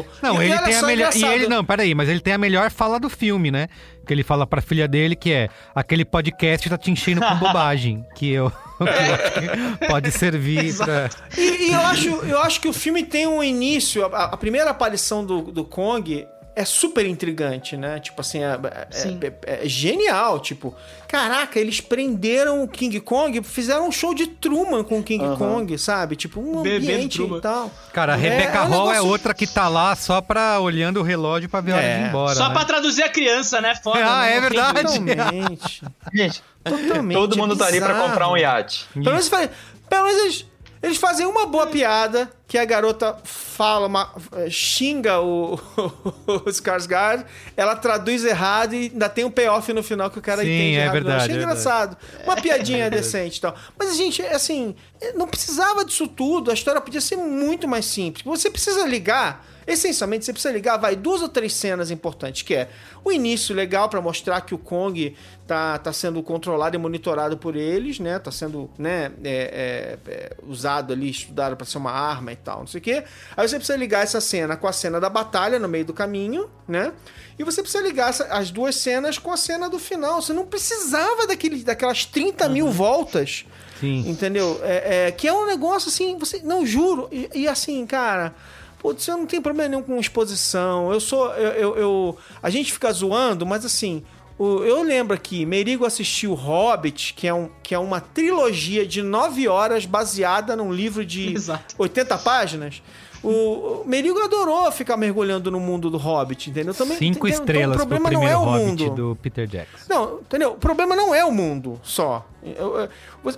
[0.00, 1.14] o- Não, E- ele tem a melhor.
[1.16, 3.68] E ele, não, peraí, mas ele tem a melhor fala do filme, né?
[4.06, 8.04] Que ele fala pra filha dele que é aquele podcast tá te enchendo com bobagem.
[8.14, 8.52] Que eu,
[9.88, 11.10] pode servir pra.
[11.36, 14.04] E, e eu, acho, eu acho que o filme tem um início.
[14.06, 16.26] A, a primeira aparição do, do Kong
[16.60, 18.00] é super intrigante, né?
[18.00, 18.58] Tipo assim, é,
[18.92, 20.40] é- é- é genial.
[20.40, 20.74] Tipo,
[21.06, 25.78] caraca, eles prenderam o King Kong, fizeram um show de Truman com o King Kong,
[25.78, 26.16] sabe?
[26.16, 27.38] Tipo, um Bebendo ambiente Truman.
[27.38, 27.70] e tal.
[27.92, 30.60] Cara, a É, Rebecca é um Hall é negócio- outra que tá lá só pra
[30.60, 32.08] olhando o relógio pra ver a hora de ir É.
[32.08, 32.34] embora.
[32.34, 32.54] Só né?
[32.54, 33.74] pra traduzir a criança, né?
[33.76, 33.98] Foda.
[34.04, 34.36] Ah, né?
[34.36, 34.82] é verdade.
[34.82, 35.82] Totalmente.
[36.12, 37.18] Gente, totalmente.
[37.18, 38.86] todo mundo tá ali pra comprar um iate.
[38.92, 39.50] Pelo menos, faz-
[39.88, 40.46] pelo menos
[40.82, 45.54] eles, fazem uma boa piada que a garota fala, uma, eh, xinga o,
[46.26, 47.24] o Skarsgård,
[47.56, 50.76] ela traduz errado e ainda tem um payoff no final que o cara Sim, entende
[50.76, 50.92] é errado.
[50.92, 51.96] Verdade, achei é engraçado.
[52.24, 53.54] Uma piadinha decente e tal.
[53.78, 54.74] Mas, gente, assim,
[55.14, 56.50] não precisava disso tudo.
[56.50, 58.24] A história podia ser muito mais simples.
[58.24, 59.44] Você precisa ligar...
[59.68, 62.70] Essencialmente, você precisa ligar, vai, duas ou três cenas importantes, que é
[63.04, 65.14] o início legal pra mostrar que o Kong
[65.46, 68.18] tá, tá sendo controlado e monitorado por eles, né?
[68.18, 72.60] Tá sendo, né, é, é, é, usado ali, estudado pra ser uma arma e tal,
[72.60, 73.04] não sei o quê.
[73.36, 76.48] Aí você precisa ligar essa cena com a cena da batalha no meio do caminho,
[76.66, 76.92] né?
[77.38, 80.22] E você precisa ligar essa- as duas cenas com a cena do final.
[80.22, 83.44] Você não precisava daquele, daquelas 30 mil voltas
[83.80, 84.08] Sim.
[84.10, 84.60] Entendeu?
[84.64, 86.40] É, é, que é um negócio assim, você.
[86.42, 87.08] Não, juro.
[87.12, 88.34] E, e assim, cara.
[88.78, 90.92] Putz, eu não tenho problema nenhum com exposição.
[90.92, 91.32] Eu sou.
[91.34, 94.02] Eu, eu, eu- a gente fica zoando, mas assim.
[94.38, 99.48] eu lembro aqui, Merigo assistiu Hobbit, que é, um, que é uma trilogia de nove
[99.48, 101.34] horas baseada num livro de
[101.76, 102.80] 80 páginas.
[103.20, 106.72] O, o Merigo adorou ficar mergulhando no mundo do Hobbit, entendeu?
[106.72, 107.40] Também, Cinco entendeu?
[107.40, 108.94] estrelas então, o pro problema não é primeiro o Hobbit mundo.
[108.94, 109.86] do Peter Jackson.
[109.88, 110.52] Não, entendeu?
[110.52, 112.24] O problema não é o mundo só.
[112.44, 112.88] Eu- eu-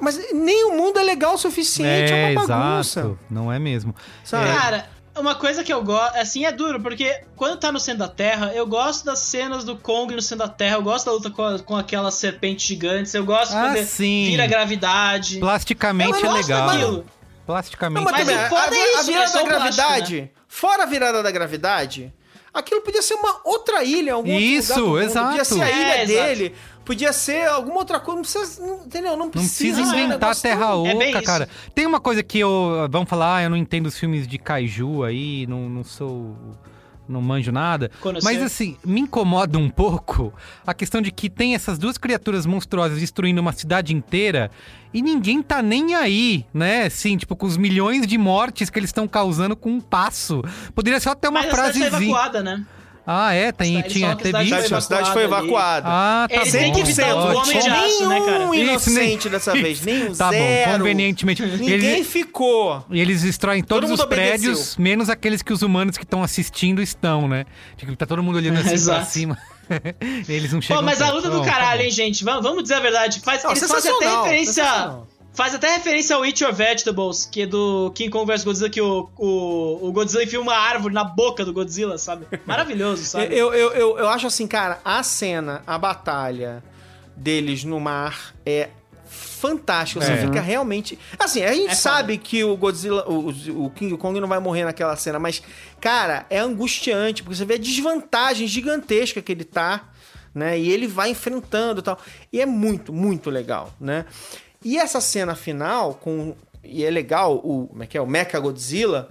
[0.03, 3.01] mas nem o mundo é legal o suficiente, é, uma bagunça.
[3.01, 3.19] exato.
[3.31, 3.95] Não é mesmo.
[4.23, 4.55] Sabe?
[4.55, 4.87] Cara,
[5.21, 8.53] uma coisa que eu gosto, assim, é duro, porque quando tá no centro da Terra,
[8.55, 11.43] eu gosto das cenas do Kong no centro da Terra, eu gosto da luta com,
[11.45, 14.27] a- com aquelas serpentes gigantes, eu gosto Ah, quando sim.
[14.27, 15.39] vira gravidade.
[15.39, 16.67] Plasticamente Eu é legal.
[16.69, 17.07] daquilo.
[17.47, 19.45] Plasticamente Não, mas, Mas também, o a, foda é a isso, virada é da o
[19.45, 22.13] plástico, gravidade, fora a virada da gravidade,
[22.55, 25.11] aquilo podia ser uma outra ilha, algum Isso, outro lugar do mundo.
[25.11, 25.29] exato.
[25.29, 26.57] Podia ser a É, ilha exato.
[26.91, 29.13] Podia ser alguma outra coisa, não precisa, não- entendeu?
[29.13, 31.23] Não Não precisa, precisa ser um inventar negócio terra tão- É oca, isso.
[31.23, 31.49] cara.
[31.75, 32.89] Tem uma coisa que eu.
[32.91, 36.37] Vamos falar, ah, eu não entendo os filmes de kaiju aí, não, não sou.
[37.09, 37.91] Não manjo nada.
[38.01, 38.25] Conhecer.
[38.25, 40.33] Mas assim, me incomoda um pouco
[40.65, 44.49] a questão de que tem essas duas criaturas monstruosas destruindo uma cidade inteira
[44.95, 46.85] e ninguém tá nem aí, né?
[46.87, 50.41] Assim, tipo, com os milhões de mortes que eles estão causando com um passo.
[50.73, 52.11] Poderia ser até uma Mas a cidade tá frasezinha.
[52.13, 52.65] evacuada, né?
[53.13, 53.51] Ah, é?
[53.51, 54.75] Tem, tinha, teve cidade isso.
[54.77, 55.87] A cidade foi evacuada.
[55.91, 56.75] Ah, tá Eles têm bom.
[56.75, 58.45] que evitar o homem de aço, né, cara?
[58.45, 60.71] Isso, nem- inocente dessa vez, nenhum Tá zero.
[60.73, 61.43] bom, convenientemente.
[61.45, 62.85] Ninguém Eles- ficou.
[62.89, 64.83] E eles destroem todos Todo os prédios, obedeceu.
[64.83, 67.47] menos aqueles que os humanos que estão assistindo estão, né?
[67.77, 69.37] Tipo, tá todo mundo olhando assim pra cima.
[70.29, 71.17] eles não chegam Pô, mas a perto.
[71.17, 72.23] luta do tá caralho, hein, gente?
[72.25, 73.21] Vamos, dizer a verdade.
[73.25, 74.65] Faz, Não, eles fazem até referência.
[75.33, 78.81] Faz até referência ao Eat Your Vegetables, que é do King Kong vs Godzilla, que
[78.81, 82.27] o, o, o Godzilla enfia uma árvore na boca do Godzilla, sabe?
[82.45, 83.27] Maravilhoso, sabe?
[83.35, 86.63] Eu, eu, eu, eu acho assim, cara, a cena, a batalha
[87.17, 88.71] deles no mar é
[89.07, 90.05] fantástica.
[90.05, 90.17] Você É.
[90.17, 90.99] fica realmente.
[91.19, 93.29] Assim, a gente É sabe que o Godzilla, o,
[93.67, 95.43] o King Kong não vai morrer naquela cena, mas,
[95.81, 99.89] cara, é angustiante, porque você vê a desvantagem gigantesca que ele tá,
[100.35, 100.59] né?
[100.59, 101.99] E ele vai enfrentando e tal.
[102.33, 104.05] E é muito, muito legal, né?
[104.65, 106.35] E essa cena final, com.
[106.63, 107.67] E é legal, o.
[107.69, 108.01] Como é que é?
[108.01, 109.09] O Mecha Godzilla.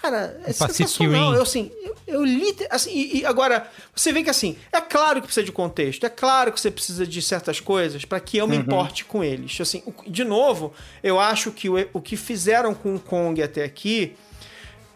[0.00, 1.34] Cara, é O Pacific sensacional.
[1.34, 2.54] Eu, assim, eu, eu li.
[2.70, 6.08] Assim, e, e agora, você vê que assim, é claro que precisa de contexto, é
[6.10, 9.58] claro que você precisa de certas coisas para que eu me importe com eles.
[9.60, 10.72] Assim, o- de novo,
[11.02, 14.14] eu acho que o, o que fizeram com o Kong até aqui,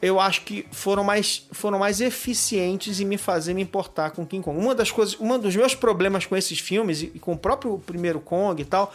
[0.03, 4.45] eu acho que foram mais, foram mais eficientes em me fazer me importar com King
[4.45, 4.61] Kong.
[4.61, 7.79] Uma das coisas, um dos meus problemas com esses filmes e, e com o próprio
[7.79, 8.93] primeiro Kong e tal,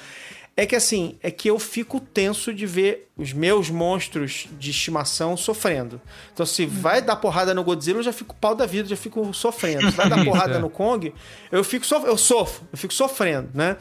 [0.62, 5.36] é que assim, é que eu fico tenso de ver os meus monstros de estimação
[5.36, 6.00] sofrendo.
[6.32, 9.34] Então, se vai dar porrada no Godzilla, eu já fico pau da vida, já fico
[9.34, 9.90] sofrendo.
[9.90, 10.60] Se vai dar porrada é.
[10.60, 11.12] no Kong,
[11.52, 13.76] eu fico sof eu sofro, eu fico sofrendo, né?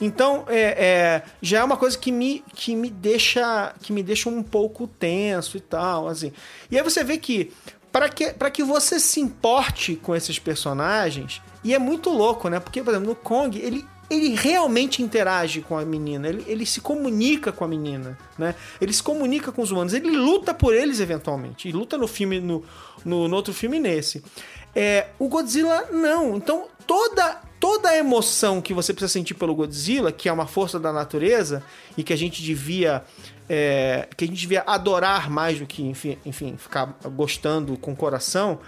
[0.00, 4.28] Então, é, é, já é uma coisa que me, que me deixa que me deixa
[4.28, 6.32] um pouco tenso e tal, assim.
[6.68, 7.52] E aí você vê que
[7.92, 12.58] para que para que você se importe com esses personagens, e é muito louco, né?
[12.58, 16.80] Porque, por exemplo, no Kong, ele ele realmente interage com a menina, ele, ele se
[16.80, 18.54] comunica com a menina, né?
[18.80, 22.38] Ele se comunica com os humanos, ele luta por eles eventualmente, e luta no filme,
[22.40, 22.62] no,
[23.04, 24.22] no, no outro filme nesse.
[24.74, 30.12] É, o Godzilla não, então toda toda a emoção que você precisa sentir pelo Godzilla,
[30.12, 31.62] que é uma força da natureza
[31.96, 33.02] e que a gente devia
[33.48, 37.96] é, que a gente devia adorar mais do que enfim, enfim ficar gostando com o
[37.96, 38.58] coração,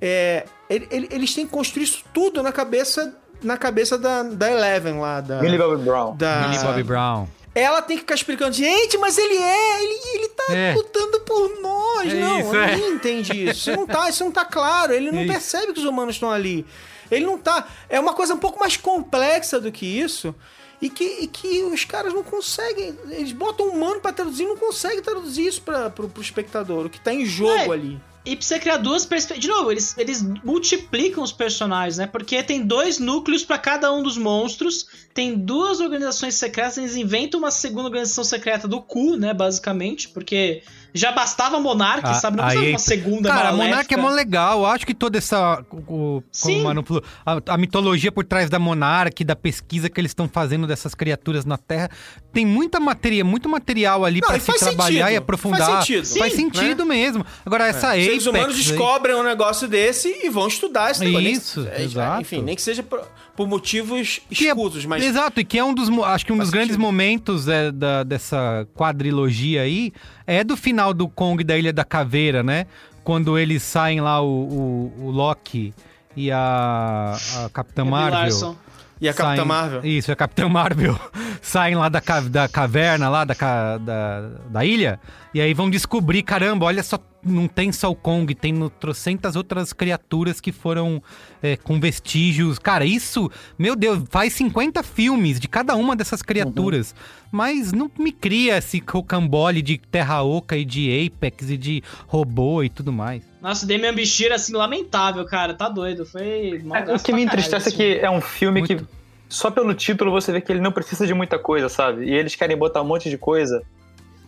[0.00, 4.50] é, ele- ele- eles têm que construir isso tudo na cabeça na cabeça da, da
[4.50, 6.16] Eleven lá da Millie Bobby Brown.
[6.16, 7.26] da Millie Bobby Brown.
[7.54, 10.74] ela tem que ficar explicando, gente, mas ele é, ele, ele tá É.
[10.74, 12.12] lutando por nós.
[12.12, 12.74] É não, isso, é.
[12.76, 13.70] ninguém entende isso.
[13.70, 14.92] Isso não tá, isso não tá claro.
[14.92, 15.32] Ele não Isso.
[15.32, 16.66] percebe que os humanos estão ali.
[17.10, 17.66] Ele não tá.
[17.88, 20.34] É uma coisa um pouco mais complexa do que isso.
[20.82, 22.94] E que, e que os caras não conseguem.
[23.08, 26.84] Eles botam um humano pra traduzir e não conseguem traduzir isso pra, pro, pro espectador.
[26.86, 27.98] O que tá em jogo É, ali.
[28.26, 29.40] E pra você criar duas perspectivas.
[29.42, 32.06] De novo, eles, eles multiplicam os personagens, né?
[32.08, 34.86] Porque tem dois núcleos pra cada um dos monstros.
[35.14, 36.76] Tem duas organizações secretas.
[36.76, 39.32] Eles inventam uma segunda organização secreta do cu, né?
[39.32, 40.08] Basicamente.
[40.08, 40.62] Porque
[40.92, 42.38] já bastava Monark, Ah, sabe?
[42.38, 43.70] Não aí- precisava de uma segunda Cara, a maléfica.
[43.70, 44.58] Monarca é mó legal.
[44.60, 45.64] Eu acho que toda essa.
[45.70, 46.60] O, Sim.
[46.62, 50.28] o Manu falou, a, a mitologia por trás da Monarca, da pesquisa que eles estão
[50.28, 51.90] fazendo dessas criaturas na Terra,
[52.32, 55.14] tem muita matéria, muito material ali e se trabalhar sentido.
[55.14, 55.66] e aprofundar.
[55.66, 56.18] Faz sentido.
[56.18, 57.24] Faz Sim, sentido mesmo.
[57.44, 58.24] Agora, essa Os Apex.
[58.24, 61.28] seres humanos aí- descobrem um negócio desse e vão estudar esse negócio.
[61.28, 62.20] Isso, é, exato.
[62.22, 63.00] Enfim, nem que seja por,
[63.36, 65.04] por motivos Que é- escusos, mas.
[65.04, 65.88] Exato, e que é um dos.
[66.04, 66.82] Acho que um dos grandes sentido.
[66.86, 69.92] momentos é, da, dessa quadrilogia aí
[70.26, 72.66] é do final do Kong da Ilha da Caveira, né?
[73.04, 75.72] Quando eles saem lá, o, o, o Loki
[76.16, 78.18] e a, a Capitã Marvel.
[78.20, 78.56] Larson.
[79.00, 79.80] E a Capitã saem- Marvel.
[79.84, 80.98] Isso, a Capitã Marvel
[81.42, 84.20] saem lá da, ca- da caverna, lá da, ca- da,
[84.50, 84.98] da ilha,
[85.34, 89.36] e aí vão descobrir, caramba, olha só, não tem só o Kong, tem no- trocentas
[89.36, 91.02] outras criaturas que foram
[91.42, 92.58] é, com vestígios.
[92.58, 96.94] Cara, isso, meu Deus, faz 50 filmes de cada uma dessas criaturas.
[97.36, 102.62] Mas não me cria esse rocambole de Terra Oca e de Apex e de robô
[102.62, 103.22] e tudo mais.
[103.42, 105.52] Nossa, o Damian Bichir, assim, lamentável, cara.
[105.52, 106.06] Tá doido.
[106.06, 106.62] Foi.
[106.64, 108.80] mal É, o que me entristece é esse que é um filme que
[109.28, 112.06] só pelo título você vê que ele não precisa de muita coisa, sabe?
[112.06, 113.62] E eles querem botar um monte de coisa.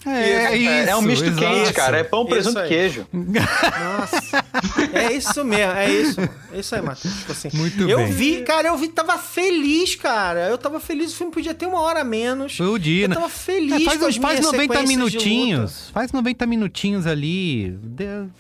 [0.07, 1.41] É, E é, é um isso, misto exato.
[1.41, 1.99] quente, cara.
[1.99, 3.07] É pão, Isso presunto e queijo.
[3.13, 4.45] Nossa.
[4.93, 6.21] É isso mesmo, é isso.
[6.53, 7.15] É isso aí, Matheus.
[7.15, 8.13] Tipo assim, Muito eu bem.
[8.13, 10.49] vi, cara, eu vi, tava feliz, cara.
[10.49, 12.57] Eu tava feliz, o filme podia ter uma hora a menos.
[12.57, 13.15] Foi o dia, Eu né?
[13.17, 15.07] tava feliz É, faz, com faz minhas 90 sequências de luta.
[15.19, 15.91] minutinhos.
[15.93, 17.77] Faz 90 minutinhos ali,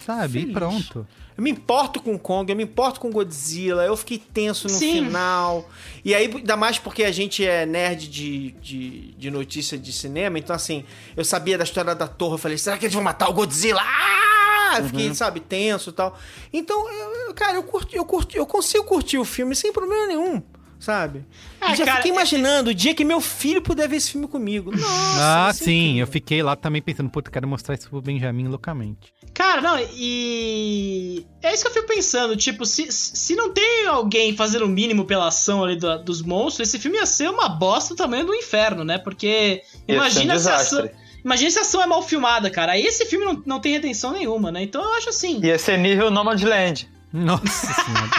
[0.06, 0.38] sabe?
[0.38, 0.52] E Feliz.
[0.54, 1.06] pronto.
[1.38, 5.04] Eu me importo com Kong, eu me importo com Godzilla, eu fiquei tenso no Sim.
[5.04, 5.70] final.
[6.04, 10.36] E aí, ainda mais porque a gente é nerd de, de, de notícia de cinema,
[10.36, 10.82] então assim,
[11.16, 13.80] eu sabia da história da torre, eu falei, será que eles vão matar o Godzilla?
[13.80, 14.78] Ah!
[14.80, 16.18] Eu fiquei, sabe, tenso e tal.
[16.52, 20.42] Então, eu- cara, eu curti, eu curti, eu consigo curtir o filme sem problema nenhum.
[20.80, 21.24] Sabe?
[21.60, 24.28] Ah, já cara, fiquei é- imaginando o dia que meu filho puder ver esse filme
[24.28, 24.70] comigo.
[24.70, 25.62] Nossa, ah, sim.
[25.86, 26.00] incrível.
[26.00, 29.12] Eu fiquei lá também pensando, puta, eu quero mostrar isso pro Benjamin loucamente.
[29.38, 31.24] Cara, não, e.
[31.40, 32.36] É isso que eu fico pensando.
[32.36, 36.68] Tipo, se, se não tem alguém fazendo o mínimo pela ação ali do- dos monstros,
[36.68, 38.98] esse filme ia ser uma bosta do tamanho do inferno, né?
[38.98, 39.62] Porque.
[39.86, 40.90] Ia Imagina um se a ação.
[41.24, 42.72] Imagina se a ação é mal filmada, cara.
[42.72, 44.60] Aí esse filme não, não tem redenção nenhuma, né?
[44.60, 45.38] Então eu acho assim.
[45.40, 46.88] Ia ser nível Nomadland.
[47.12, 48.10] Nossa senhora.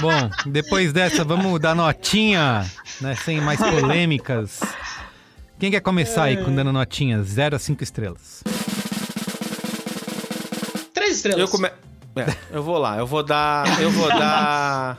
[0.00, 2.68] Bom, depois dessa, vamos dar notinha,
[3.00, 3.14] né?
[3.24, 4.58] Sem mais polêmicas.
[5.56, 7.22] Quem quer começar aí com dando notinha?
[7.22, 8.42] 0 a 5 estrelas.
[11.18, 11.40] Estrelas.
[11.40, 11.68] Eu, come...
[11.68, 13.80] é, eu vou lá, eu vou dar.
[13.80, 14.98] Eu vou dar.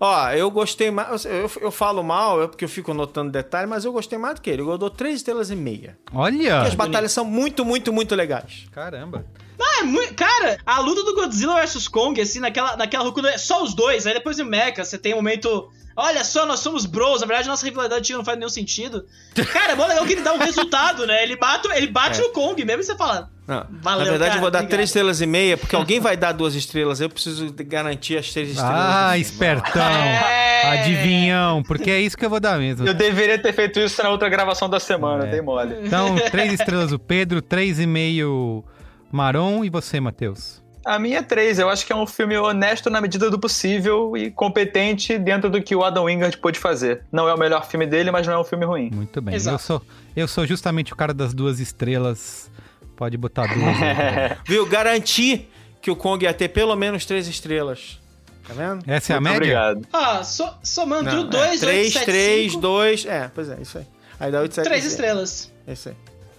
[0.00, 1.24] Ó, eu gostei mais.
[1.24, 4.40] Eu, eu falo mal, é porque eu fico notando detalhe, mas eu gostei mais do
[4.40, 4.62] que ele.
[4.62, 5.98] Eu dou três estrelas e meia.
[6.14, 6.54] Olha!
[6.56, 8.66] Porque as batalhas são muito, muito, muito legais.
[8.70, 9.24] Caramba.
[9.60, 10.14] Ah, é muito...
[10.14, 14.06] Cara, a luta do Godzilla vs Kong, assim, naquela, naquela ruptura, é só os dois.
[14.06, 15.68] Aí depois no Mecha, você tem um momento.
[15.96, 17.20] Olha só, nós somos bros.
[17.22, 19.04] Na verdade, nossa rivalidade não faz nenhum sentido.
[19.52, 21.24] Cara, é bom legal que ele dá um resultado, né?
[21.24, 22.22] Ele bate, ele bate É.
[22.22, 23.32] no Kong mesmo e você fala.
[23.48, 24.70] Não, Valeu, Na verdade, cara, eu vou dar obrigado.
[24.76, 27.00] três estrelas e meia, porque alguém vai dar duas estrelas.
[27.00, 28.76] Eu preciso de garantir as três estrelas.
[28.78, 29.82] Ah, espertão.
[29.82, 30.80] É.
[30.82, 31.62] Adivinhão.
[31.62, 32.86] Porque é isso que eu vou dar mesmo.
[32.86, 35.30] Eu deveria ter feito isso na outra gravação da semana, É.
[35.30, 35.74] dei mole.
[35.82, 38.62] Então, três estrelas o Pedro, três e meio
[39.10, 40.62] Maron e você, Matheus.
[40.84, 41.58] A minha é três.
[41.58, 45.62] Eu acho que é um filme honesto na medida do possível e competente dentro do
[45.62, 47.02] que o Adam Wingard pôde fazer.
[47.10, 48.90] Não é o melhor filme dele, mas não é um filme ruim.
[48.92, 49.34] Muito bem.
[49.34, 49.54] Exato.
[49.54, 49.82] Eu sou,
[50.16, 52.50] eu sou justamente o cara das duas estrelas.
[52.98, 53.64] Pode botar duas.
[53.80, 54.36] aí.
[54.44, 54.66] Viu?
[54.66, 55.48] Garanti
[55.80, 57.98] que o Kong ia ter pelo menos três estrelas.
[58.46, 58.82] Tá vendo?
[58.90, 59.70] Essa é a Muito média?
[59.70, 59.86] obrigado.
[59.92, 63.06] Ah, so, somando Não, dois, é, oito, três, sete, três, cinco, dois.
[63.06, 63.86] É, pois é, isso aí.
[64.18, 65.52] Aí dá 8, 7, Três estrelas.
[65.64, 65.94] É isso aí.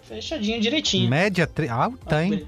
[0.06, 1.10] Fechadinho, direitinho.
[1.10, 2.46] Média tre- alta, Ó, hein?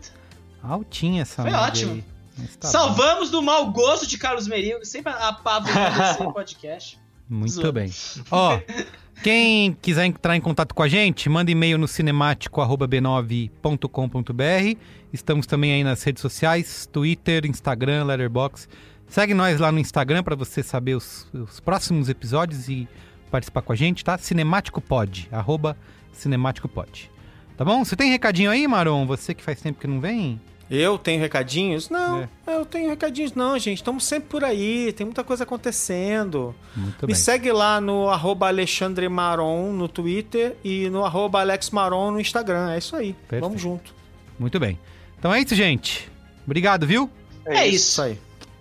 [0.61, 1.93] Altinha essa Foi média ótimo.
[1.93, 2.03] aí.
[2.37, 2.71] Mas tá bom.
[2.71, 6.99] Salvamos do mau gosto de Carlos Merigo, sempre apavorando esse podcast.
[7.29, 7.71] Muito Zoa.
[7.71, 7.89] bem.
[8.29, 8.59] Ó,
[9.23, 14.79] quem quiser entrar em contato com a gente, manda e-mail no cinemático.b9.com.br.
[15.13, 18.67] Estamos também aí nas redes sociais, Twitter, Instagram, Letterboxd.
[19.07, 22.87] Segue nós lá no Instagram para você saber os, os próximos episódios e
[23.29, 24.17] participar com a gente, tá?
[24.17, 25.77] Cinemático Pod, arroba
[26.11, 27.11] Cinemático Pod.
[27.55, 27.85] Tá bom?
[27.85, 29.05] Você tem recadinho aí, Maron?
[29.05, 30.41] Você que faz tempo que não vem?
[30.73, 31.89] Eu tenho recadinhos?
[31.89, 32.29] Não, É.
[32.55, 33.77] eu tenho recadinhos não, gente.
[33.79, 36.55] Estamos sempre por aí, tem muita coisa acontecendo.
[36.75, 37.15] Muito Me bem.
[37.15, 42.71] segue lá no arroba Alexandre Maron no Twitter e no arroba Alex Maron no Instagram.
[42.71, 43.13] É isso aí.
[43.13, 43.41] Perfeito.
[43.43, 43.93] Vamos junto.
[44.39, 44.79] Muito bem.
[45.19, 46.09] Então é isso, gente.
[46.45, 47.09] Obrigado, viu?
[47.45, 48.01] É Isso isso.
[48.03, 48.19] aí.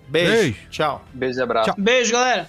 [0.09, 0.33] Beijo.
[0.33, 0.57] Beijo.
[0.71, 1.05] Tchau.
[1.15, 1.67] Beijo e abraço.
[1.71, 1.75] Tchau.
[1.79, 2.49] Beijo, galera.